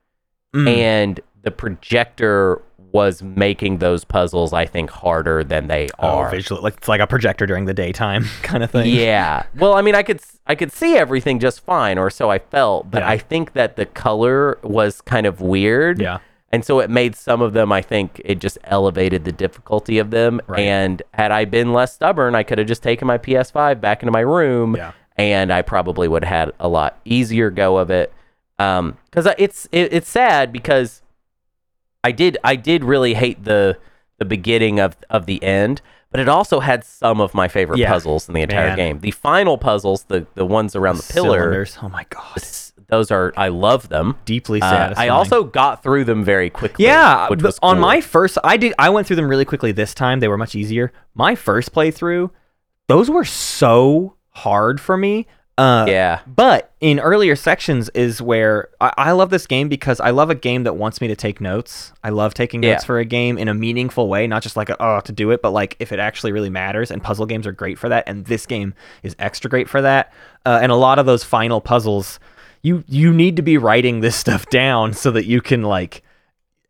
[0.55, 0.68] Mm.
[0.68, 2.62] and the projector
[2.93, 6.30] was making those puzzles I think harder than they Oh, are.
[6.30, 8.89] visual, like it's like a projector during the daytime kind of thing.
[8.95, 9.43] Yeah.
[9.57, 12.91] Well, I mean, I could I could see everything just fine, or so I felt.
[12.91, 13.11] But Yeah.
[13.11, 16.01] I think that the color was kind of weird.
[16.01, 16.18] Yeah.
[16.53, 17.72] And so it made some of them.
[17.72, 20.40] I think it just elevated the difficulty of them.
[20.47, 20.61] Right.
[20.61, 24.12] And had I been less stubborn, I could have just taken my PS5 back into
[24.12, 24.76] my room.
[24.76, 24.92] Yeah.
[25.16, 28.12] And I probably would have had a lot easier go of it.
[28.59, 31.03] Um, because it's it, it's sad because
[32.05, 33.76] I did I did really hate the
[34.18, 37.90] the beginning of of the end, but it also had some of my favorite Yeah.
[37.92, 38.76] puzzles in the entire Man.
[38.76, 39.01] game.
[39.01, 41.78] The final puzzles, the the ones around the pillar, Cylinders.
[41.82, 42.42] Oh my god.
[42.89, 44.16] Those are I love them.
[44.24, 44.95] Deeply Uh.
[44.97, 46.84] I also got through them very quickly.
[46.84, 47.82] Yeah, which was on cool.
[47.82, 48.74] my first, I did.
[48.78, 50.20] I went through them really quickly this time.
[50.20, 50.93] They were much easier.
[51.14, 52.30] My first playthrough,
[52.89, 55.26] those were so hard for me.
[55.59, 60.11] Uh, yeah But in earlier sections is where I, I love this game because I
[60.11, 61.95] love a game that wants me to take notes.
[62.05, 62.87] I love taking notes Yeah.
[62.87, 65.41] for a game in a meaningful way, not just like a, oh to do it,
[65.41, 66.91] but like if it actually really matters.
[66.91, 70.12] And puzzle games are great for that, and this game is extra great for that.
[70.45, 72.20] Uh, and a lot of those final puzzles,
[72.66, 76.02] you you need to be writing this stuff down so that you can like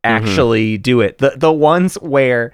[0.05, 0.26] mm-hmm.
[0.26, 1.18] actually do it.
[1.18, 2.53] The the ones where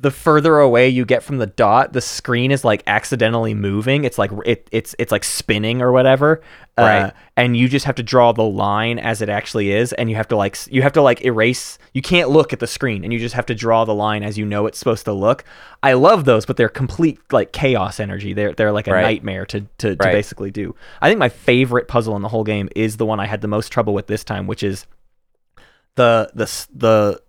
[0.00, 4.04] the further away you get from the dot, the screen is like accidentally moving.
[4.04, 6.42] It's like it, it's it's like spinning or whatever.
[6.76, 7.02] Right.
[7.04, 10.16] Uh, and you just have to draw the line as it actually is, and you
[10.16, 11.78] have to like you have to like erase.
[11.92, 14.36] You can't look at the screen, and you just have to draw the line as
[14.36, 15.44] you know it's supposed to look.
[15.82, 18.32] I love those, but they're complete like chaos energy.
[18.34, 19.02] They're they're like a Right.
[19.02, 20.74] nightmare to to, to basically do.
[21.00, 23.48] I think my favorite puzzle in the whole game is the one I had the
[23.48, 24.86] most trouble with this time, which is
[25.94, 27.22] the the the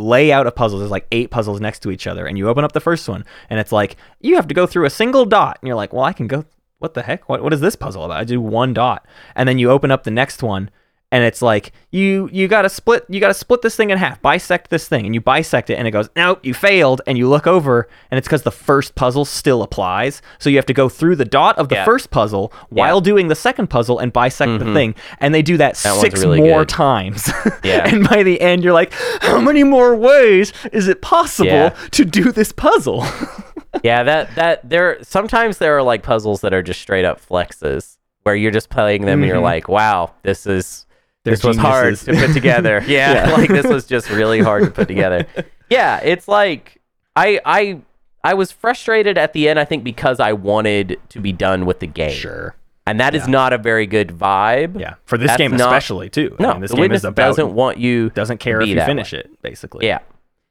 [0.00, 0.80] layout of puzzles.
[0.80, 3.24] There's like eight puzzles next to each other and you open up the first one
[3.48, 6.04] and it's like you have to go through a single dot and you're like well
[6.04, 6.44] i can go
[6.80, 7.28] what the heck?
[7.28, 8.16] What, what is this puzzle about?
[8.16, 9.06] I do one dot.
[9.36, 10.70] And then you open up the next one
[11.12, 14.70] and it's like you you gotta split you gotta split this thing in half bisect
[14.70, 17.46] this thing and you bisect it and it goes nope you failed and you look
[17.48, 21.16] over and it's because the first puzzle still applies so you have to go through
[21.16, 21.84] the dot of the Yeah.
[21.84, 25.74] first puzzle while doing the second puzzle and bisect the thing and they do that,
[25.76, 26.68] That six really more good.
[26.68, 27.28] times
[27.64, 27.88] Yeah.
[27.88, 31.76] and by the end you're like how many more ways is it possible Yeah.
[31.90, 33.04] to do this puzzle
[33.82, 37.96] yeah that that there sometimes there are like puzzles that are just straight up flexes
[38.22, 39.42] where you're just playing them and you're Mhm.
[39.42, 40.86] like wow this is
[41.24, 42.82] This was hard to put together.
[42.86, 43.32] Yeah, Yeah.
[43.36, 45.26] like this was just really hard to put together.
[45.70, 46.80] Yeah it's like
[47.14, 47.80] i i
[48.24, 51.78] i was frustrated at the end i think because i wanted to be done with
[51.78, 52.10] the game.
[52.10, 52.56] Sure.
[52.86, 54.80] And that is not a very good vibe.
[54.80, 54.94] Yeah.
[55.04, 56.34] For this That's game not- especially too.
[56.40, 59.12] I no mean, this game is about doesn't want you doesn't care if you finish
[59.12, 59.20] way.
[59.20, 59.86] it basically.
[59.86, 60.00] Yeah.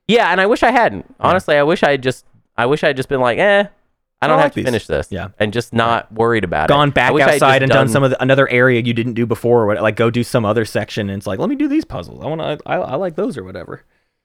[0.07, 1.13] Yeah and i wish i hadn't.
[1.19, 2.25] Honestly i wish i had just
[2.57, 3.65] i wish i had just been like eh
[4.21, 4.65] I don't I have like to these.
[4.65, 5.07] finish this.
[5.11, 5.29] Yeah.
[5.39, 6.73] And just not worried about it.
[6.73, 6.93] gone it.
[6.93, 9.63] back I I outside and done, some of the, another area you didn't do before
[9.63, 11.85] or what, like go do some other section and it's like let me do these
[11.85, 13.83] puzzles i want to I, I like those or whatever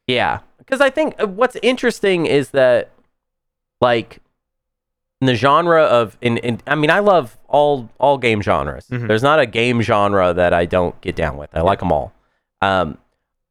[0.09, 2.90] Yeah, because I think uh, what's interesting is that,
[3.80, 4.18] like,
[5.20, 8.86] in the genre of, in, in I mean, I love all all game genres.
[8.88, 9.09] Mhm.
[9.09, 11.49] There's not a game genre that I don't get down with.
[11.55, 12.12] I like them all.
[12.61, 12.99] Um,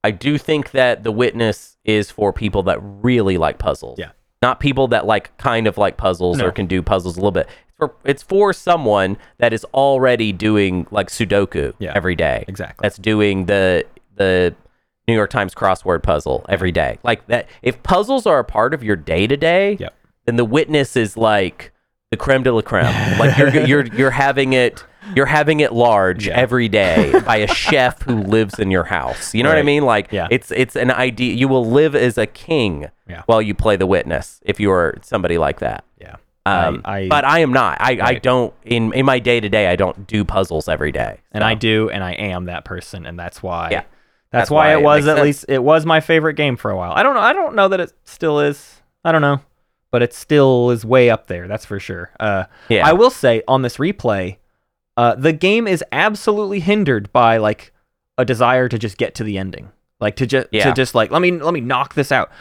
[0.04, 3.98] I do think that The Witness is for people that really like puzzles.
[3.98, 4.12] Yeah.
[4.44, 6.46] Not people that like kind of like puzzles No.
[6.48, 7.48] or can do puzzles a little bit.
[7.48, 11.94] It's for, it's for someone that is already doing like Sudoku Yeah.
[11.96, 13.86] every day exactly that's doing the
[14.16, 14.54] the
[15.08, 16.98] New York Times crossword puzzle every day.
[17.04, 19.78] Like that if puzzles are a part of your day to day,
[20.26, 21.72] then the witness is like
[22.12, 22.86] the creme de la creme.
[23.20, 24.84] like you're you're you're having it
[25.16, 26.36] you're having it large Yeah.
[26.36, 29.34] every day by a chef who lives in your house.
[29.34, 29.84] You know what I mean?
[29.86, 30.28] Like Yeah.
[30.32, 33.24] it's it's an idea you will live as a king Yeah.
[33.26, 35.84] while you play the witness if you are somebody like that.
[36.00, 37.78] yeah Um, I, I but I am not.
[37.80, 39.68] I, I don't in in my day to day.
[39.68, 41.20] I don't do puzzles every day.
[41.32, 43.70] and I do, and I am that person, and that's why.
[43.72, 43.84] Yeah.
[44.32, 45.24] That's, That's why, why it it was at sense.
[45.26, 46.92] least it was my favorite game for a while.
[46.92, 47.22] I don't know.
[47.22, 48.82] I don't know that it still is.
[49.06, 49.42] I don't know,
[49.92, 51.48] but it still is way up there.
[51.48, 52.10] That's for sure.
[52.20, 52.88] Uh, Yeah.
[52.88, 54.38] I will say on this replay,
[54.98, 57.72] uh, the game is absolutely hindered by like
[58.18, 60.66] a desire to just get to the ending, like to just Yeah.
[60.66, 62.32] to just like let me let me knock this out.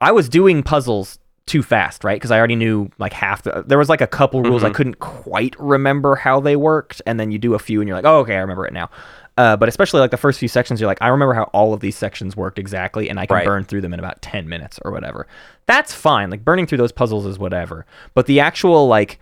[0.00, 2.16] I was doing puzzles too fast, right?
[2.16, 3.64] Because I already knew like half the.
[3.66, 4.74] There was like a couple rules I Mhm.
[4.74, 8.04] couldn't quite remember how they worked, and then you do a few, and you're like,
[8.04, 8.90] oh, okay, I remember it now.
[9.38, 11.80] Uh, but especially like the first few sections, you're like, I remember how all of
[11.80, 13.46] these sections worked exactly, and I can Right.
[13.46, 15.26] burn through them in about ten minutes or whatever.
[15.66, 16.30] That's fine.
[16.30, 17.86] Like burning through those puzzles is whatever.
[18.14, 19.18] But the actual like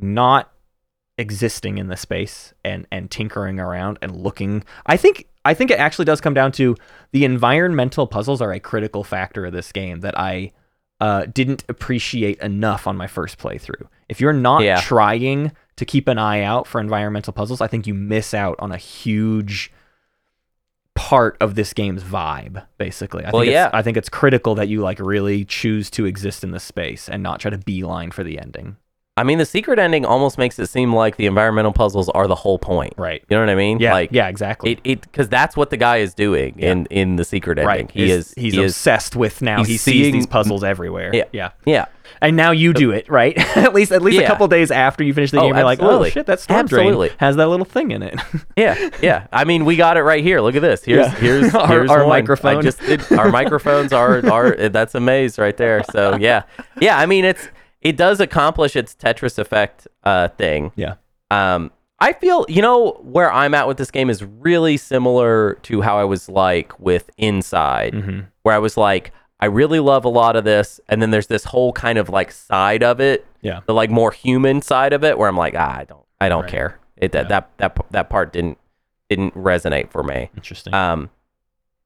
[0.00, 0.51] not
[1.22, 5.78] existing in the space and and tinkering around and looking i think i think it
[5.78, 6.76] actually does come down to
[7.12, 10.52] the environmental puzzles are a critical factor of this game that i
[11.00, 14.80] uh, didn't appreciate enough on my first playthrough if you're not Yeah.
[14.80, 18.70] trying to keep an eye out for environmental puzzles, I think you miss out on
[18.70, 19.72] a huge
[20.94, 23.70] part of this game's vibe basically i Well, think yeah.
[23.72, 27.22] i think it's critical that you like really choose to exist in the space and
[27.22, 28.76] not try to beeline for the ending
[29.14, 32.34] I mean, the secret ending almost makes it seem like the environmental puzzles are the
[32.34, 32.94] whole point.
[32.96, 33.78] right You know what I mean?
[33.78, 37.16] yeah Like, yeah exactly It it because that's what the guy is doing in in
[37.16, 37.66] the secret ending.
[37.68, 41.10] right He is he's he is obsessed with now he's he sees these puzzles everywhere
[41.14, 41.24] Yeah.
[41.30, 41.84] yeah yeah.
[42.22, 44.28] and now you do it right at least at least a Yeah.
[44.28, 47.08] couple days after you finish the Oh, game you're like oh shit that storm Absolutely.
[47.08, 48.18] drain has that little thing in it
[48.56, 49.26] Yeah, yeah.
[49.30, 50.40] I mean, we got it right here.
[50.40, 50.84] Look at this.
[50.84, 51.14] Here's Yeah.
[51.16, 52.56] here's Our- here's our microphone.
[52.58, 55.82] I just did, our microphones are are that's a maze right there.
[55.92, 56.42] So yeah,
[56.80, 56.98] yeah.
[56.98, 57.48] I mean, it's
[57.82, 60.72] it does accomplish its Tetris effect uh, thing.
[60.76, 60.94] yeah
[61.30, 61.70] Um,
[62.00, 65.98] I feel you know where I'm at with this game is really similar to how
[65.98, 68.20] I was like with Inside, Mm-hmm.
[68.42, 71.44] where I was like, I really love a lot of this, and then there's this
[71.44, 75.16] whole kind of like side of it, yeah the like more human side of it,
[75.18, 76.50] where I'm like, ah, I don't, I don't Right.
[76.50, 76.78] care.
[76.96, 78.58] It that that that that part didn't
[79.08, 80.30] didn't resonate for me.
[80.36, 81.10] interesting Um,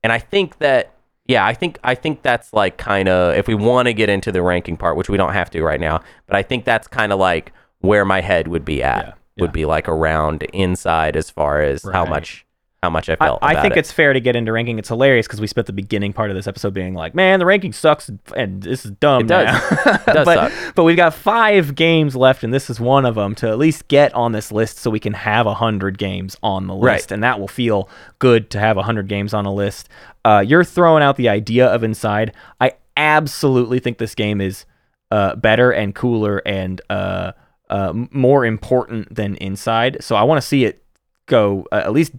[0.02, 0.92] and I think that
[1.28, 4.30] yeah, I think I think that's like kind of if we want to get into
[4.30, 7.12] the ranking part, which we don't have to right now, but I think that's kind
[7.12, 9.06] of like where my head would be at.
[9.06, 9.12] Yeah,
[9.42, 12.45] Would be like around inside as far as how much
[12.86, 13.38] how much I I, felt.
[13.42, 13.80] I about think it.
[13.80, 14.78] it's fair to get into ranking.
[14.78, 17.46] It's hilarious because we spent the beginning part of this episode being like, "Man, the
[17.46, 19.46] ranking sucks, and this is dumb." It does.
[19.46, 20.74] now." It does but, suck.
[20.76, 23.88] but we've got five games left, and this is one of them to at least
[23.88, 27.12] get on this list, so we can have a hundred games on the list, Right.
[27.12, 27.88] and that will feel
[28.20, 29.88] good to have a hundred games on a list.
[30.24, 32.32] Uh, you're throwing out the idea of Inside.
[32.60, 34.64] I absolutely think this game is
[35.10, 37.32] uh, better and cooler and uh,
[37.70, 39.98] uh, more important than Inside.
[40.00, 40.82] So I want to see it
[41.26, 42.12] go uh, at least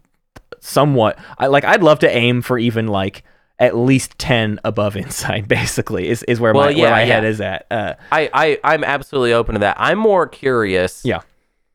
[0.68, 1.18] somewhat.
[1.38, 1.64] I like.
[1.66, 3.24] I'd love to aim for even like
[3.60, 5.48] at least ten above Inside.
[5.48, 7.14] Basically, is is where Well, my yeah, where my yeah.
[7.16, 7.66] head is at.
[7.72, 9.78] Uh, I, I I'm absolutely open to that.
[9.80, 11.02] I'm more curious.
[11.04, 11.22] yeah.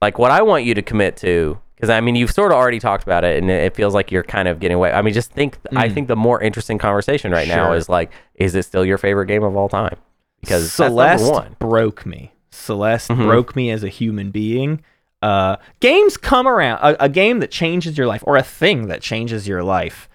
[0.01, 2.79] like what I want you to commit to, because I mean, you've sort of already
[2.79, 4.93] talked about it, and it feels like you're kind of getting away.
[4.93, 5.59] I mean, just think.
[5.75, 7.77] I think the more interesting conversation right now Mm.
[7.79, 9.97] Is like, is it still your favorite game of all time?
[10.41, 12.33] Because Celeste broke me.
[12.51, 13.27] Celeste Mhm.
[13.27, 14.83] broke me as a human being.
[15.23, 16.79] Uh, games come around.
[16.83, 20.09] A, a game that changes your life, or a thing that changes your life,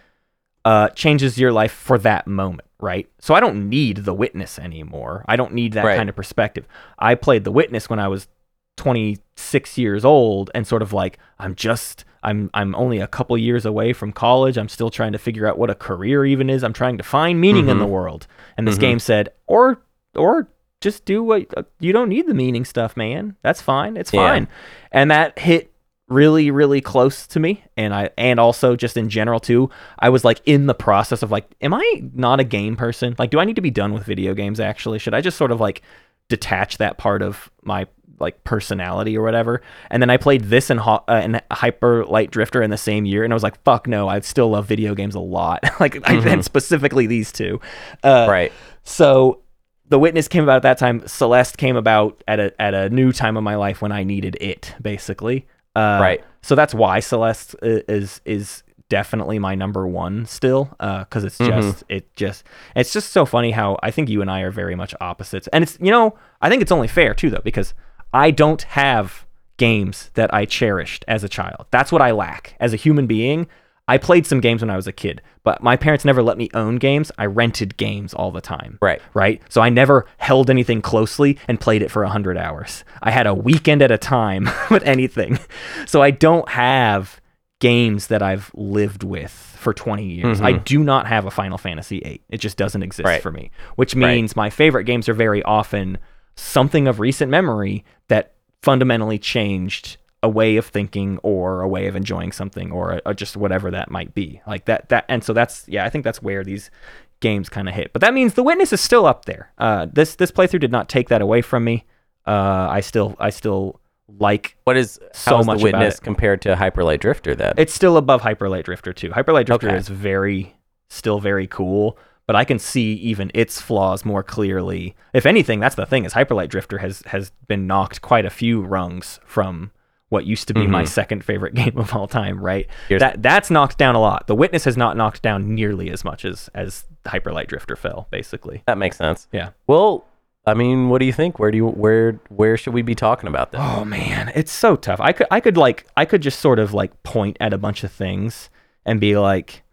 [0.66, 3.08] uh, changes your life for that moment, right?
[3.20, 5.24] So I don't need The Witness anymore.
[5.28, 5.96] I don't need that Right.
[5.98, 6.68] kind of perspective.
[7.00, 8.28] I played The Witness when I was
[8.76, 12.04] 26 years old, and sort of like I'm just.
[12.24, 14.58] I'm I'm only a couple years away from college.
[14.58, 16.64] I'm still trying to figure out what a career even is.
[16.64, 17.80] I'm trying to find meaning in Mhm.
[17.82, 18.28] the world.
[18.58, 18.82] And this Mhm.
[18.82, 19.80] game said, or
[20.16, 20.48] or
[20.82, 23.36] just do what uh, you don't need the meaning stuff, man.
[23.42, 23.98] That's fine.
[23.98, 24.28] It's Yeah.
[24.28, 24.48] fine.
[24.92, 25.72] And that hit
[26.10, 29.70] really really close to me and I and also just in general too.
[30.00, 33.14] I was like in the process of like am I not a game person?
[33.20, 35.00] Like do I need to be done with video games actually?
[35.00, 35.82] Should I just sort of like
[36.30, 37.88] detach that part of my
[38.20, 39.62] like personality or whatever.
[39.92, 43.06] And then I played this and, Ho- uh, and Hyper Light Drifter in the same
[43.06, 45.98] year, and I was like, "Fuck no!" I still love video games a lot, like
[46.10, 47.62] I, and specifically these two.
[48.04, 48.52] Uh, right.
[48.84, 49.42] so
[49.90, 51.06] the witness came about at that time.
[51.08, 54.38] Celeste came about at a at a new time of my life when I needed
[54.42, 55.46] it, basically.
[55.76, 56.24] Uh, Right.
[56.42, 62.14] So that's why Celeste is is definitely my number one still, because it's just it
[62.16, 62.44] just
[62.76, 65.64] it's just so funny how I think you and I are very much opposites, and
[65.64, 67.74] it's you know I think it's only fair too though because
[68.14, 69.26] I don't have
[69.58, 71.66] games that I cherished as a child.
[71.72, 73.48] That's what I lack as a human being.
[73.88, 76.50] I played some games when I was a kid, but my parents never let me
[76.54, 77.12] own games.
[77.18, 78.78] I rented games all the time.
[78.82, 79.02] Right.
[79.14, 79.42] Right.
[79.50, 82.84] So I never held anything closely and played it for 100 hours.
[83.02, 85.40] I had a weekend at a time with anything.
[85.86, 87.22] So I don't have
[87.60, 90.42] games that I've lived with for 20 years.
[90.42, 90.64] I mm-hmm.
[90.64, 92.22] do not have a Final Fantasy VIII.
[92.30, 93.22] It just doesn't exist Right.
[93.22, 94.16] for me, which Right.
[94.16, 95.98] means my favorite games are very often
[96.36, 101.96] something of recent memory that fundamentally changed a way of thinking or a way of
[101.96, 105.64] enjoying something or, or just whatever that might be like that that and so that's
[105.68, 106.72] yeah i think that's where these
[107.20, 110.16] games kind of hit but that means the witness is still up there uh this
[110.16, 111.86] this playthrough did not take that away from me
[112.26, 113.80] uh i still i still
[114.20, 116.02] like What is So much witness it.
[116.02, 117.54] compared to hyperlight Drifter then?
[117.58, 119.78] it's still above hyperlight drifter too hyperlight drifter Okay.
[119.78, 120.56] is very
[120.90, 125.76] still very cool but i can see even its flaws more clearly if anything that's
[125.76, 129.72] the thing is Hyperlight drifter has has been knocked quite a few rungs from
[130.10, 132.86] what used to be my second favorite game of all time right Mm-hmm.
[132.90, 136.04] Here's- that that's knocked down a lot the witness has not knocked down nearly as
[136.06, 139.28] much as as hyper light drifter fell basically that makes sense.
[139.32, 140.06] yeah Well,
[140.46, 141.40] I mean, what do you think?
[141.40, 143.60] Where do you where where should we be talking about this?
[143.62, 145.02] Oh man, it's so tough.
[145.02, 147.84] I could I could like I could just sort of like point at a bunch
[147.84, 148.50] of things
[148.86, 149.64] and be like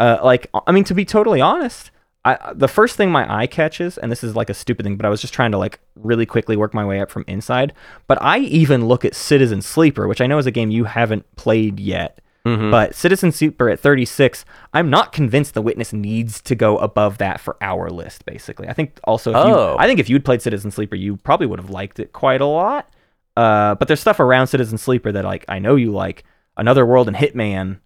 [0.00, 1.92] uh like I mean to be totally honest,
[2.24, 5.06] I, the first thing my eye catches, and this is like a stupid thing, but
[5.06, 7.72] I was just trying to like really quickly work my way up from inside.
[8.06, 11.24] But I even look at Citizen Sleeper, which I know is a game you haven't
[11.36, 12.20] played yet.
[12.44, 12.70] Mm-hmm.
[12.70, 17.40] But Citizen Sleeper at 36, I'm not convinced the witness needs to go above that
[17.40, 18.24] for our list.
[18.26, 19.72] Basically, I think also, if Oh.
[19.72, 22.40] you, I think if you'd played Citizen Sleeper, you probably would have liked it quite
[22.40, 22.88] a lot.
[23.36, 26.24] Uh, but there's stuff around Citizen Sleeper that like I know you like,
[26.56, 27.78] Another World and Hitman,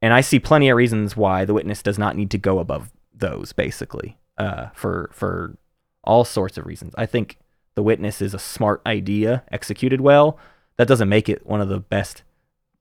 [0.00, 2.90] and I see plenty of reasons why the witness does not need to go above
[3.16, 3.52] those.
[3.52, 5.56] Basically, uh, for for
[6.04, 6.94] all sorts of reasons.
[6.96, 7.38] I think
[7.74, 10.38] the witness is a smart idea executed well.
[10.76, 12.22] That doesn't make it one of the best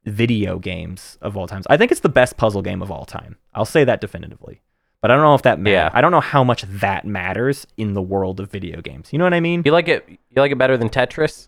[0.05, 1.65] video games of all times.
[1.69, 3.38] I think it's the best puzzle game of all time.
[3.53, 4.61] I'll say that definitively.
[5.01, 5.73] But I don't know if that matters.
[5.73, 5.89] Yeah.
[5.93, 9.11] I don't know how much that matters in the world of video games.
[9.11, 9.61] You know what I mean?
[9.65, 10.07] You like it?
[10.07, 11.47] You like it better than Tetris?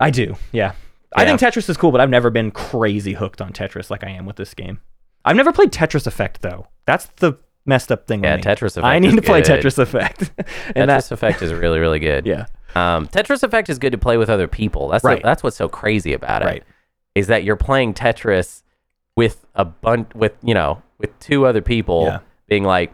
[0.00, 0.36] I do.
[0.52, 0.72] Yeah.
[1.14, 4.10] I think Tetris is cool, but I've never been crazy hooked on Tetris like I
[4.10, 4.80] am with this game.
[5.24, 6.68] I've never played Tetris Effect though.
[6.84, 7.34] That's the
[7.66, 8.20] messed up thing.
[8.20, 8.42] with Yeah, me.
[8.42, 9.60] Tetris I need to play good.
[9.62, 10.30] Tetris Effect.
[10.76, 12.26] and Tetris that, Effect is really really good.
[12.26, 12.46] yeah.
[12.74, 14.88] Um, Tetris Effect is good to play with other people.
[14.88, 15.22] That's Right.
[15.22, 16.46] the, that's what's so crazy about it.
[16.46, 16.64] Right.
[17.14, 18.62] Is that you're playing Tetris
[19.16, 22.18] with a bunch with you know with two other people Yeah.
[22.48, 22.92] being like,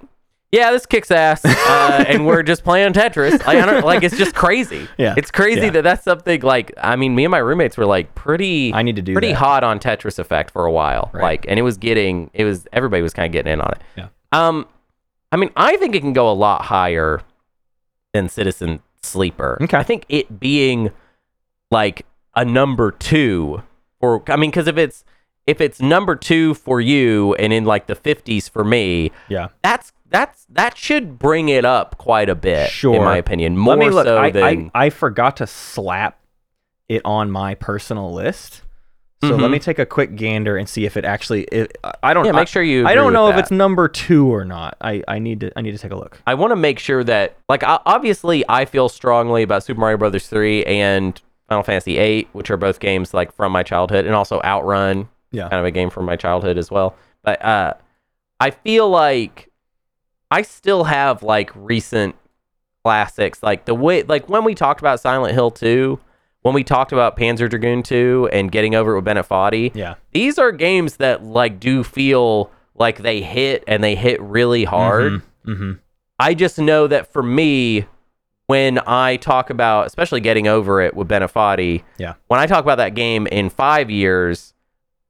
[0.53, 3.33] yeah, this kicks ass, uh, and we're just playing Tetris.
[3.45, 4.87] Like, I don't, like it's just crazy.
[4.99, 5.15] Yeah.
[5.17, 5.71] it's crazy Yeah.
[5.71, 6.73] that that's something like.
[6.77, 8.73] I mean, me and my roommates were like pretty.
[8.75, 9.37] I need to do pretty that.
[9.37, 11.11] hot on Tetris Effect for a while.
[11.13, 11.23] Right.
[11.23, 13.81] Like, and it was getting it was everybody was kind of getting in on it.
[13.97, 14.09] Yeah.
[14.33, 14.67] Um,
[15.31, 17.23] I mean, I think it can go a lot higher
[18.13, 19.59] than Citizen Sleeper.
[19.63, 19.77] Okay.
[19.77, 20.91] I think it being
[21.71, 23.63] like a number two
[24.01, 25.05] or I mean, because if it's
[25.47, 29.49] if it's number two for you and in like the fifties for me, Yeah.
[29.63, 32.95] that's that's that should bring it up quite a bit, Sure.
[32.97, 33.57] in my opinion.
[33.57, 34.07] More Let me look.
[34.07, 36.19] so I, than I, I forgot to slap
[36.89, 38.63] it on my personal list.
[39.23, 39.53] So let Mhm.
[39.53, 41.43] me take a quick gander and see if it actually.
[41.45, 42.25] It, I don't.
[42.25, 43.43] Yeah, make sure you I agree don't know if that.
[43.43, 44.77] it's number two or not.
[44.81, 45.53] I, I need to.
[45.57, 46.21] I need to take a look.
[46.27, 50.27] I want to make sure that, like, obviously, I feel strongly about Super Mario Brothers
[50.27, 54.41] three and Final Fantasy eight, which are both games like from my childhood, and also
[54.43, 55.49] Outrun, Yeah.
[55.49, 56.97] kind of a game from my childhood as well.
[57.23, 57.75] But uh,
[58.41, 59.51] I feel like
[60.33, 62.17] I still have like recent
[62.85, 66.01] classics, like the way, like when we talked about Silent Hill two,
[66.43, 69.95] when we talked about Panzer Dragoon two, and getting over it with Bennett Foddy Yeah.
[70.13, 75.23] these are games that like do feel like they hit and they hit really hard.
[75.47, 75.73] Mm-hmm.
[76.19, 77.87] I just know that for me,
[78.47, 82.15] when I talk about, especially getting over it with Bennett Foddy, Yeah.
[82.29, 84.53] when I talk about that game in five years,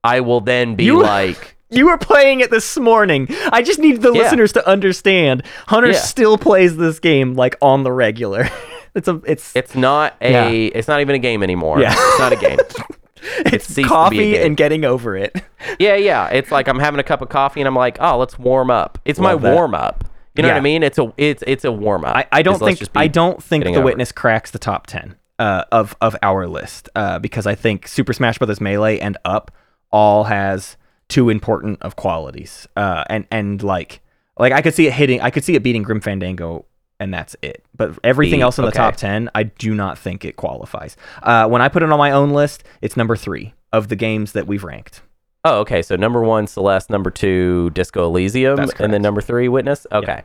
[0.03, 3.27] I will then be You- like, You were playing it this morning.
[3.51, 4.21] I just need the Yeah.
[4.21, 5.41] listeners to understand.
[5.67, 5.97] Hunter Yeah.
[5.97, 8.47] still plays this game like on the regular.
[8.95, 9.21] it's a.
[9.25, 9.55] It's.
[9.55, 11.79] it's not a, it's not even a game anymore.
[11.79, 11.93] Yeah.
[11.95, 12.59] It's not a game.
[13.45, 15.41] it's ceased to be a coffee and getting over it.
[15.79, 16.27] yeah, yeah.
[16.29, 18.99] It's like I'm having a cup of coffee and I'm like, oh, let's warm up.
[19.05, 19.53] It's my that.
[19.53, 20.03] warm up.
[20.35, 20.81] You know what I mean?
[20.81, 22.15] It's a, it's, it's a warm up.
[22.15, 23.85] I, I don't think I don't think the over it.
[23.85, 28.13] witness cracks the top ten uh, of of our list uh, because I think Super
[28.13, 28.59] Smash Bros.
[28.59, 29.51] Melee and Up
[29.91, 30.75] all has
[31.07, 34.01] too important of qualities uh, and and like
[34.39, 36.65] like I could see it hitting I could see it beating Grim Fandango
[36.99, 37.63] and that's it.
[37.75, 38.77] But everything Be- else in the okay.
[38.77, 40.95] top ten, I do not think it qualifies.
[41.21, 44.33] Uh, when I put it on my own list, it's number three of the games
[44.33, 45.01] that we've ranked.
[45.45, 45.81] Oh, okay.
[45.81, 46.89] So number one, Celeste.
[46.89, 49.85] Number two, Disco Elysium, and then number three, Witness.
[49.91, 50.23] Okay.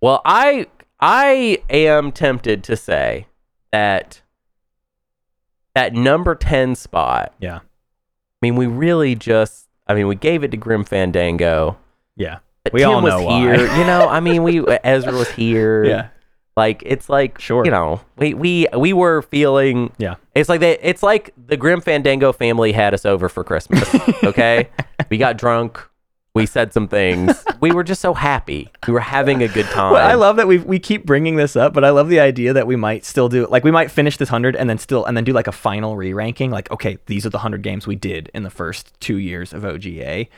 [0.00, 0.66] Well, I
[1.00, 3.26] I am tempted to say
[3.72, 4.20] that
[5.74, 7.34] that number ten spot.
[7.40, 7.60] Yeah, I
[8.42, 9.68] mean, we really just.
[9.86, 11.76] I mean, we gave it to Grim Fandango.
[12.16, 13.40] yeah, But We Tim all was why.
[13.40, 13.76] here.
[13.76, 15.84] you know, I mean, we uh, Ezra was here.
[15.84, 16.08] yeah.
[16.56, 17.64] Like it's like Sure.
[17.64, 20.14] you know, we we we were feeling Yeah.
[20.34, 23.88] It's like they it's like the Grim Fandango family had us over for Christmas.
[24.24, 24.68] Okay?
[25.10, 25.80] we got drunk,
[26.34, 27.44] we said some things.
[27.60, 28.70] We were just so happy.
[28.86, 29.92] We were having a good time.
[29.94, 32.52] Well, I love that we we keep bringing this up, but I love the idea
[32.52, 35.16] that we might still do like we might finish this hundred and then still and
[35.16, 36.50] then do like a final re-ranking.
[36.52, 39.62] Like, okay, these are the hundred games we did in the first two years of
[39.64, 40.28] OGA.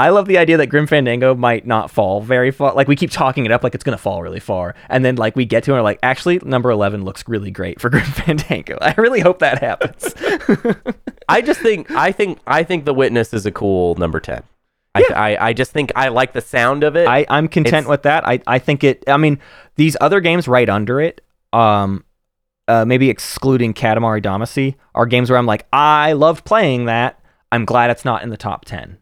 [0.00, 2.72] I love the idea that Grim Fandango might not fall very far.
[2.74, 5.36] Like we keep talking it up like it's gonna fall really far, and then like
[5.36, 8.04] we get to it and we're like, actually, number eleven looks really great for Grim
[8.06, 8.78] Fandango.
[8.80, 10.14] I really hope that happens.
[11.28, 14.42] I just think I think I think The Witness is a cool number 10.
[14.94, 17.06] I, I I just think I like the sound of it.
[17.06, 18.26] I, I'm content It's- with that.
[18.26, 19.04] I, I think it.
[19.06, 19.38] I mean,
[19.76, 21.20] these other games right under it,
[21.52, 22.04] um,
[22.66, 27.20] uh, maybe excluding Katamari Damacy, are games where I'm like, I loved playing that.
[27.52, 28.98] I'm glad it's not in the top ten.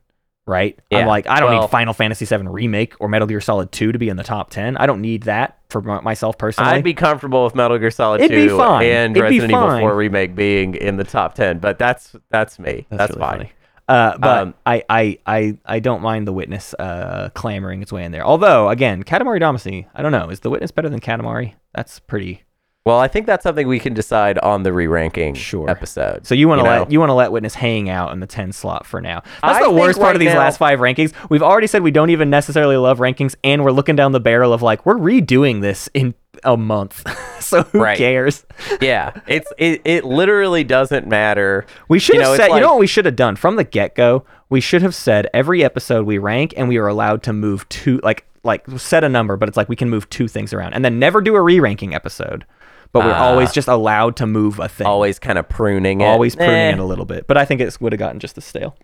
[0.49, 0.79] Right?
[0.91, 3.93] I'm like, I don't Well- need Final Fantasy VII Remake or Metal Gear Solid 2
[3.93, 4.77] to be in the top ten.
[4.79, 6.71] I don't need that for my- myself personally.
[6.71, 8.87] I'd be comfortable with Metal Gear Solid It'd be 2 fine.
[8.87, 12.87] and It'd Resident Evil 4 remake being in the top 10, but that's that's me.
[12.91, 13.39] That's, really fine.
[13.39, 13.53] funny.
[13.89, 18.05] Uh, but Um, I, I, I, I don't mind the witness uh, clamoring its way
[18.05, 18.25] in there.
[18.25, 20.29] Although, again, Katamari Damacy, I don't know.
[20.31, 21.55] Is the witness better than Katamari?
[21.75, 22.43] That's pretty.
[22.89, 25.69] Well, I think that's something we can decide on the re-ranking Sure.
[25.69, 26.27] episode.
[26.27, 26.71] So you want to know?
[26.71, 29.23] let you want to let witness hang out in the ten slot for now.
[29.43, 31.13] That's I the worst part of these now- last five rankings.
[31.29, 34.55] We've already said we don't even necessarily love rankings, and we're looking down the barrel
[34.55, 36.15] of like we're redoing this in
[36.45, 37.05] a month.
[37.43, 37.99] so who Right.
[37.99, 38.47] cares?
[38.81, 41.67] yeah, it's it, it literally doesn't matter.
[41.89, 42.47] We should You have know, said.
[42.47, 44.25] you like- know what we should have done from the get go?
[44.49, 48.01] We should have said every episode we rank, and we are allowed to move two,
[48.03, 50.83] like like set a number, but it's like we can move two things around, and
[50.83, 52.47] then never do a re-ranking episode.
[52.93, 53.27] But we're Ah.
[53.29, 54.87] always just allowed to move a thing.
[54.87, 56.07] Always kind of pruning it.
[56.07, 56.71] always pruning Eh.
[56.73, 57.27] it a little bit.
[57.27, 58.77] But I think it would have gotten just as stale.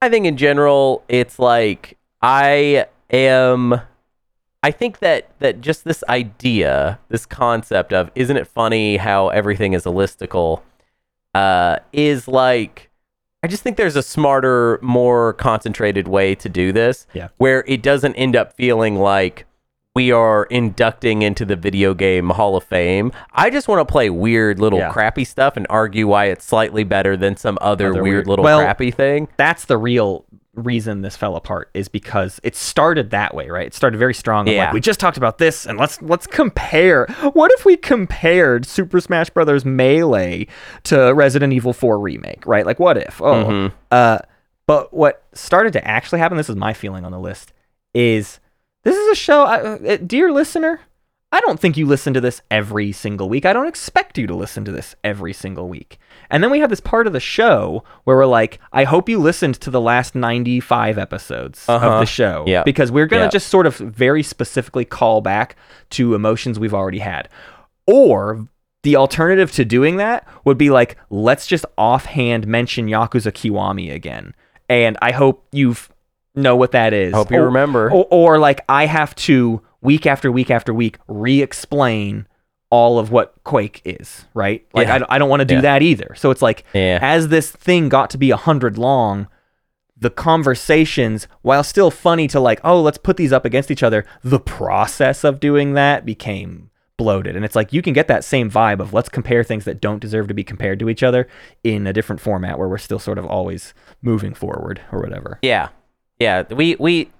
[0.00, 3.80] I think in general, it's like I am.
[4.62, 9.72] I think that that just this idea, this concept of isn't it funny how everything
[9.72, 10.60] is a listicle,
[11.34, 12.90] uh, is like
[13.42, 17.06] I just think there's a smarter, more concentrated way to do this.
[17.12, 17.28] Yeah.
[17.38, 19.46] Where it doesn't end up feeling like
[19.98, 23.10] we are inducting into the video game Hall of Fame.
[23.32, 24.92] I just want to play weird little Yeah.
[24.92, 28.44] crappy stuff and argue why it's slightly better than some other, Other weird, weird- little
[28.44, 29.26] Well, crappy thing.
[29.36, 30.24] that's the real
[30.54, 33.66] reason this fell apart is because it started that way, right?
[33.66, 34.46] It started very strong.
[34.46, 34.66] Yeah.
[34.66, 37.06] Like we just talked about this, and let's let's compare.
[37.32, 40.46] What if we compared Super Smash Brothers Melee
[40.84, 42.64] to Resident Evil 4 remake, right?
[42.64, 43.20] Like what if?
[43.20, 43.72] Oh, Mhm.
[43.90, 44.18] uh,
[44.68, 46.36] but what started to actually happen?
[46.36, 47.52] This is my feeling on the list.
[47.94, 48.38] Is
[48.88, 50.80] this is a show, I, uh, dear listener?
[51.30, 53.44] I don't think you listen to this every single week.
[53.44, 55.98] I don't expect you to listen to this every single week.
[56.30, 59.18] And then we have this part of the show where we're like, I hope you
[59.18, 62.00] listened to the last 95 episodes of Uh-huh.
[62.00, 62.44] the show.
[62.46, 62.62] Yeah.
[62.62, 63.30] Because we're going to Yeah.
[63.30, 65.56] just sort of very specifically call back
[65.90, 67.28] to emotions we've already had.
[67.86, 68.48] Or
[68.82, 74.34] the alternative to doing that would be like, let's just offhand mention Yakuza Kiwami again.
[74.70, 75.90] And I hope you've
[76.38, 77.12] know what that is.
[77.14, 77.90] Hope you Or- remember.
[77.90, 82.26] Or, or like I have to week after week after week re-explain
[82.70, 84.66] all of what Quake is, right?
[84.74, 84.94] Like Yeah.
[84.94, 85.60] I, don't- I don't want to do Yeah.
[85.62, 86.14] that either.
[86.16, 86.98] So it's like Yeah.
[87.00, 89.26] as this thing got to be a hundred long,
[90.00, 94.04] the conversations, while still funny to like, oh, let's put these up against each other,
[94.22, 97.36] the process of doing that became bloated.
[97.36, 100.00] And it's like you can get that same vibe of let's compare things that don't
[100.00, 101.26] deserve to be compared to each other
[101.64, 103.72] in a different format where we're still sort of always
[104.02, 105.38] moving forward or whatever.
[105.42, 105.68] Yeah,
[106.18, 106.42] yeah.
[106.50, 107.10] We we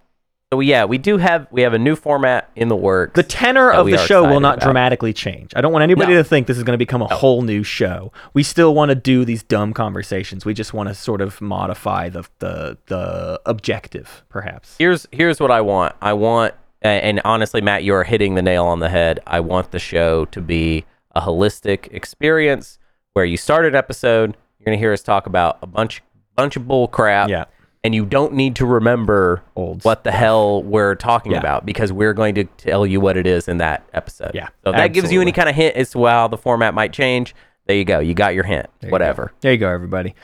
[0.53, 3.15] so yeah we do have we have a new format in the works.
[3.15, 4.65] The tenor of the show will not about.
[4.65, 5.53] dramatically change.
[5.55, 6.19] I don't want anybody No.
[6.23, 8.13] to think this is going to become a whole new show.
[8.33, 10.45] We still want to do these dumb conversations.
[10.45, 14.77] We just want to sort of modify the the the objective, perhaps.
[14.79, 15.95] here's here's what I want.
[16.01, 19.19] I want and honestly, Matt, you are hitting the nail on the head.
[19.27, 20.85] I want the show to be
[21.15, 22.79] a holistic experience
[23.15, 26.03] where you start an episode, you're gonna hear us talk about a bunch
[26.37, 27.29] bunch of bull crap.
[27.29, 27.45] Yeah.
[27.85, 31.39] And you don't need to remember Old what the hell we're talking Yeah.
[31.39, 34.33] about because we're going to tell you what it is in that episode.
[34.35, 36.93] Yeah, So that gives you any kind of hint as to how the format might
[36.93, 37.35] change.
[37.67, 38.01] There you go.
[38.01, 38.67] You got your hint.
[38.81, 39.33] There Whatever.
[39.43, 40.15] There you go, everybody.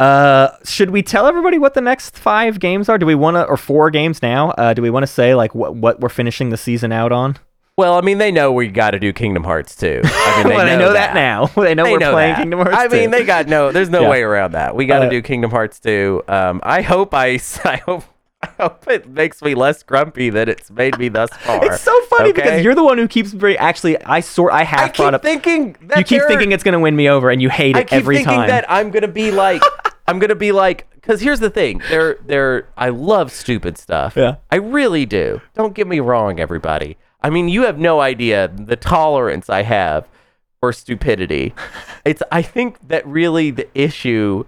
[0.00, 2.98] Uh, should we tell everybody what the next five games are?
[2.98, 4.50] Do we want to, or four games now?
[4.50, 7.36] Uh, do we want to say like what what we're finishing the season out on?
[7.76, 10.02] Well, I mean, they know we got to do Kingdom Hearts 2.
[10.04, 11.46] I mean, they well, know, they know that, now.
[11.56, 12.38] they know They we're know playing that.
[12.40, 12.76] Kingdom Hearts.
[12.78, 13.72] I mean, they got no.
[13.72, 14.10] There's no Yeah.
[14.10, 14.76] way around that.
[14.76, 16.22] We got to Uh, do Kingdom Hearts 2.
[16.28, 18.04] Um, I hope I, I hope.
[18.42, 21.64] I hope it makes me less grumpy than it's made me thus far.
[21.64, 22.42] It's so funny Okay?
[22.42, 23.56] because you're the one who keeps very.
[23.56, 24.52] Actually, I sort.
[24.52, 25.22] I have I brought keep up.
[25.22, 27.84] thinking that you keep thinking it's gonna win me over, and you hate it I
[27.84, 28.48] keep every thinking time.
[28.48, 29.62] that I'm gonna be like,
[30.06, 34.14] I'm gonna be like, because here's the thing, they're they're I love stupid stuff.
[34.14, 34.36] Yeah.
[34.52, 35.40] I really do.
[35.54, 36.98] Don't get me wrong, everybody.
[37.24, 40.06] I mean, you have no idea the tolerance I have
[40.60, 41.54] for stupidity.
[42.04, 44.44] It's I think that really the issue.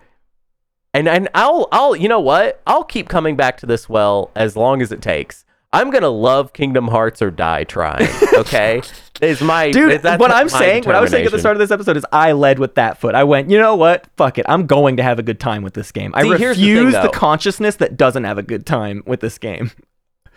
[0.93, 4.57] And and I'll I'll you know what I'll keep coming back to this well as
[4.57, 5.47] long as it takes.
[5.73, 8.09] I'm gonna love Kingdom Hearts or die trying.
[8.37, 8.83] Okay,
[9.23, 11.71] is my Dude, what I'm saying, what I was saying at the start of this
[11.71, 13.15] episode is I led with that foot.
[13.15, 14.07] I went, you know what?
[14.19, 14.45] Fuck it.
[14.47, 16.13] I'm going to have a good time with this game.
[16.15, 19.21] I See, here's the thing, refuse the, consciousness that doesn't have a good time with
[19.21, 19.71] this game.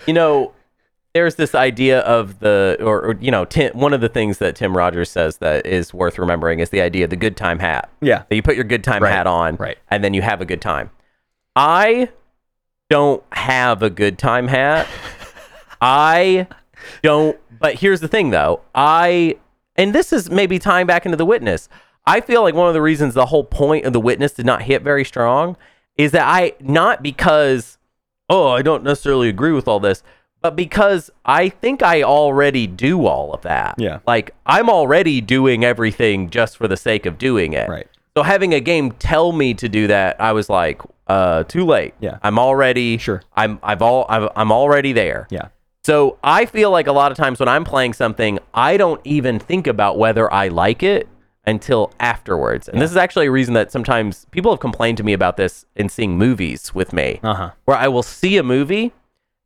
[0.08, 0.54] you know,
[1.14, 4.56] there's this idea of the, or, or you know, Tim, one of the things that
[4.56, 7.90] Tim Rogers says that is worth remembering is the idea of the good time hat.
[8.02, 8.24] Yeah.
[8.30, 9.78] That you put your good time Right, hat on, right.
[9.90, 10.92] and then you have a good time.
[11.56, 12.10] I
[12.90, 14.88] don't have a good time hat.
[15.82, 16.48] I
[17.02, 17.38] don't.
[17.60, 18.62] But here's the thing, though.
[18.74, 19.38] I,
[19.76, 21.70] and this is maybe tying back into the witness.
[22.06, 24.62] I feel like one of the reasons the whole point of the witness did not
[24.64, 25.58] hit very strong
[25.98, 27.78] is that I not because
[28.30, 30.02] oh I don't necessarily agree with all this,
[30.42, 33.76] but because I think I already do all of that.
[33.78, 34.00] Yeah.
[34.08, 37.68] like I'm already doing everything just for the sake of doing it.
[37.70, 37.88] Right.
[38.18, 41.94] So having a game tell me to do that, I was like, uh, too late.
[42.00, 42.20] Yeah.
[42.24, 43.22] I'm already Sure.
[43.36, 45.28] I'm I've all I've, I'm already there.
[45.30, 45.50] Yeah.
[45.84, 49.40] So I feel like a lot of times when I'm playing something, I don't even
[49.40, 51.08] think about whether I like it
[51.48, 52.68] until afterwards.
[52.70, 55.66] And this is actually a reason that sometimes people have complained to me about this
[55.76, 57.52] in seeing movies with me, Uh huh.
[57.66, 58.92] where I will see a movie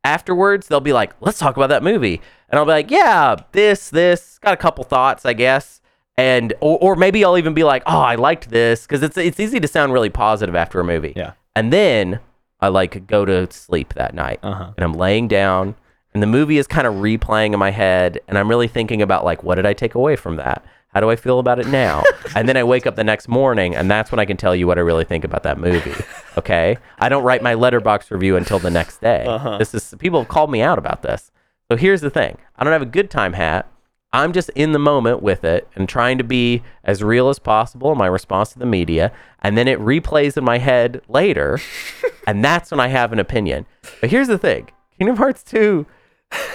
[0.04, 0.68] afterwards.
[0.68, 4.38] They'll be like, "Let's talk about that movie," and I'll be like, "Yeah, this, this,
[4.38, 5.80] got a couple thoughts, I guess."
[6.16, 9.40] And or, or maybe I'll even be like, "Oh, I liked this," because it's it's
[9.40, 11.14] easy to sound really positive after a movie.
[11.16, 11.32] Yeah.
[11.56, 12.20] And then
[12.60, 14.72] I like go to sleep that night Uh-huh.
[14.76, 15.74] and I'm laying down
[16.14, 19.24] and the movie is kind of replaying in my head and I'm really thinking about
[19.24, 20.64] like what did I take away from that?
[20.94, 22.04] How do I feel about it now?
[22.36, 24.66] and then I wake up the next morning and that's when I can tell you
[24.66, 25.94] what I really think about that movie.
[26.36, 26.78] Okay?
[26.98, 29.24] I don't write my Letterboxd review until the next day.
[29.24, 29.56] Uh-huh.
[29.56, 31.30] This is people have called me out about this.
[31.70, 32.38] So here's the thing.
[32.56, 33.70] I don't have a good time hat.
[34.12, 37.92] I'm just in the moment with it and trying to be as real as possible
[37.92, 39.12] in my response to the media.
[39.42, 41.60] And then it replays in my head later.
[42.26, 43.66] and that's when I have an opinion.
[44.00, 45.86] But here's the thing Kingdom Hearts 2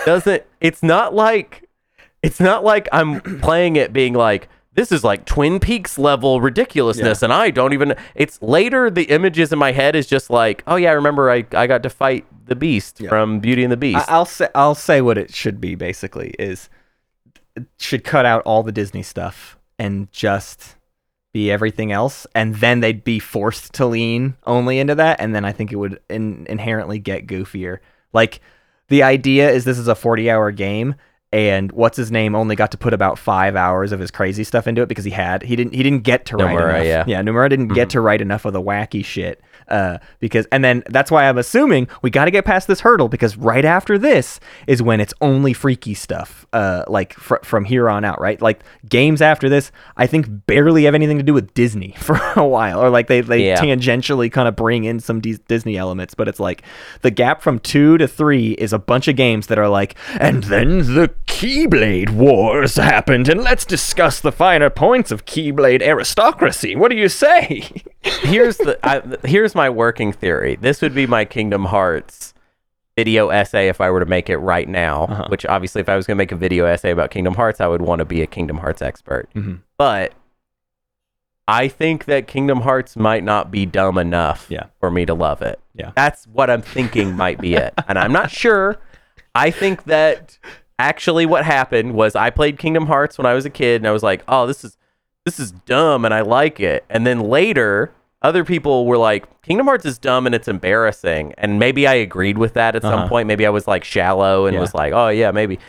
[0.06, 1.69] doesn't, it's not like,
[2.24, 7.22] it's not like I'm playing it being like, this is like Twin Peaks level ridiculousness,
[7.22, 7.96] and I don't even.
[8.16, 8.90] It's later.
[8.90, 11.84] The images in my head is just like, oh yeah, I remember I, I got
[11.84, 14.08] to fight the Beast from Beauty and the Beast.
[14.08, 15.76] I, I'll say I'll say what it should be.
[15.76, 16.70] Basically, is
[17.56, 20.76] it should cut out all the Disney stuff and just
[21.34, 25.46] be everything else, and then they'd be forced to lean only into that, and then
[25.46, 27.80] I think it would in, inherently get goofier.
[28.14, 28.40] Like
[28.88, 30.96] the idea is this is a forty-hour game.
[31.32, 34.68] And what's his name only got to put about five hours of his crazy stuff
[34.68, 36.86] into it because he had he didn't he didn't get to write Nomura, enough.
[36.86, 37.04] yeah.
[37.06, 37.90] yeah, Nomura didn't get mm-hmm.
[37.90, 39.40] to write enough of the wacky shit.
[39.70, 43.08] Uh, because and then that's why I'm assuming we got to get past this hurdle
[43.08, 46.46] because right after this is when it's only freaky stuff.
[46.52, 48.42] Uh, like fr- from here on out, right?
[48.42, 52.44] Like games after this, I think barely have anything to do with Disney for a
[52.46, 53.58] while, or like they they Yeah.
[53.62, 56.64] tangentially kind of bring in some Dis- Disney elements, but it's like
[57.02, 60.44] the gap from two to three is a bunch of games that are like, and
[60.46, 66.76] then the Keyblade Wars happened, and let's discuss the finer points of Keyblade aristocracy.
[66.76, 67.70] What do you say?
[68.02, 70.56] here's the I, here's my working theory.
[70.62, 72.34] This would be my Kingdom Hearts
[72.96, 75.04] video essay if I were to make it right now.
[75.06, 75.26] Uh-huh.
[75.30, 77.68] Which obviously, if I was going to make a video essay about Kingdom Hearts, I
[77.68, 79.28] would want to be a Kingdom Hearts expert.
[79.36, 79.60] Mhm.
[79.78, 80.14] But
[81.48, 84.66] I think that Kingdom Hearts might not be dumb enough Yeah.
[84.80, 85.60] for me to love it.
[85.74, 85.92] Yeah.
[85.96, 87.74] That's what I'm thinking might be it.
[87.88, 88.78] And I'm not sure.
[89.34, 90.38] I think that
[90.78, 93.92] actually what happened was I played Kingdom Hearts when I was a kid and I
[93.92, 94.78] was like, "Oh, this is
[95.26, 97.92] this is dumb and I like it." And then later,
[98.22, 102.38] other people were like, "Kingdom Hearts is dumb and it's embarrassing." And maybe I agreed
[102.38, 103.08] with that at some Uh-huh.
[103.08, 103.28] point.
[103.28, 104.60] Maybe I was like shallow and Yeah.
[104.62, 105.60] was like, "Oh, yeah, maybe."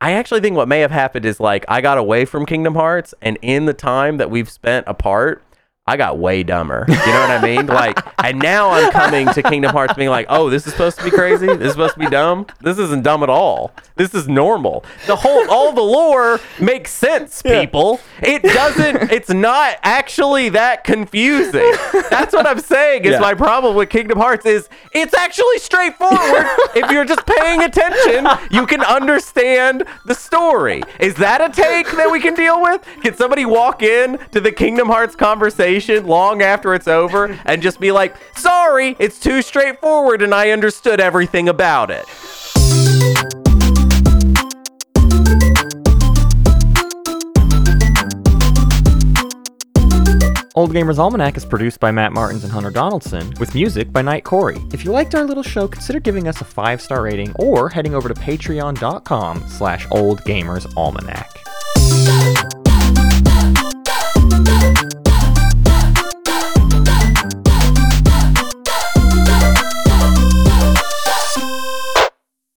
[0.00, 3.14] I actually think what may have happened is like I got away from Kingdom Hearts,
[3.20, 5.42] and in the time that we've spent apart,
[5.88, 6.84] I got way dumber.
[6.88, 7.66] You know what I mean?
[7.66, 11.04] Like, and now I'm coming to Kingdom Hearts being like, oh, this is supposed to
[11.04, 11.46] be crazy.
[11.46, 12.46] This is supposed to be dumb.
[12.60, 13.72] This isn't dumb at all.
[13.96, 14.84] This is normal.
[15.06, 18.00] The whole, all the lore makes sense, people.
[18.20, 19.10] It doesn't.
[19.10, 21.72] It's not actually that confusing.
[22.10, 23.06] That's what I'm saying.
[23.06, 23.20] Is Yeah.
[23.20, 26.46] my problem with Kingdom Hearts is it's actually straightforward.
[26.76, 30.82] if you're just paying attention, you can understand the story.
[31.00, 32.82] Is that a take that we can deal with?
[33.02, 37.80] Can somebody walk in to the Kingdom Hearts conversation long after it's over and just
[37.80, 42.04] be like, "Sorry, it's too straightforward and I understood everything about it."
[50.54, 54.74] Old Gamers Almanac is produced by Matt Martins and Hunter Donaldson, with music by nightcorey.
[54.74, 58.08] If you liked our little show, consider giving us a five-star rating or heading over
[58.08, 61.47] to patreon.com slash oldgamersalmanac.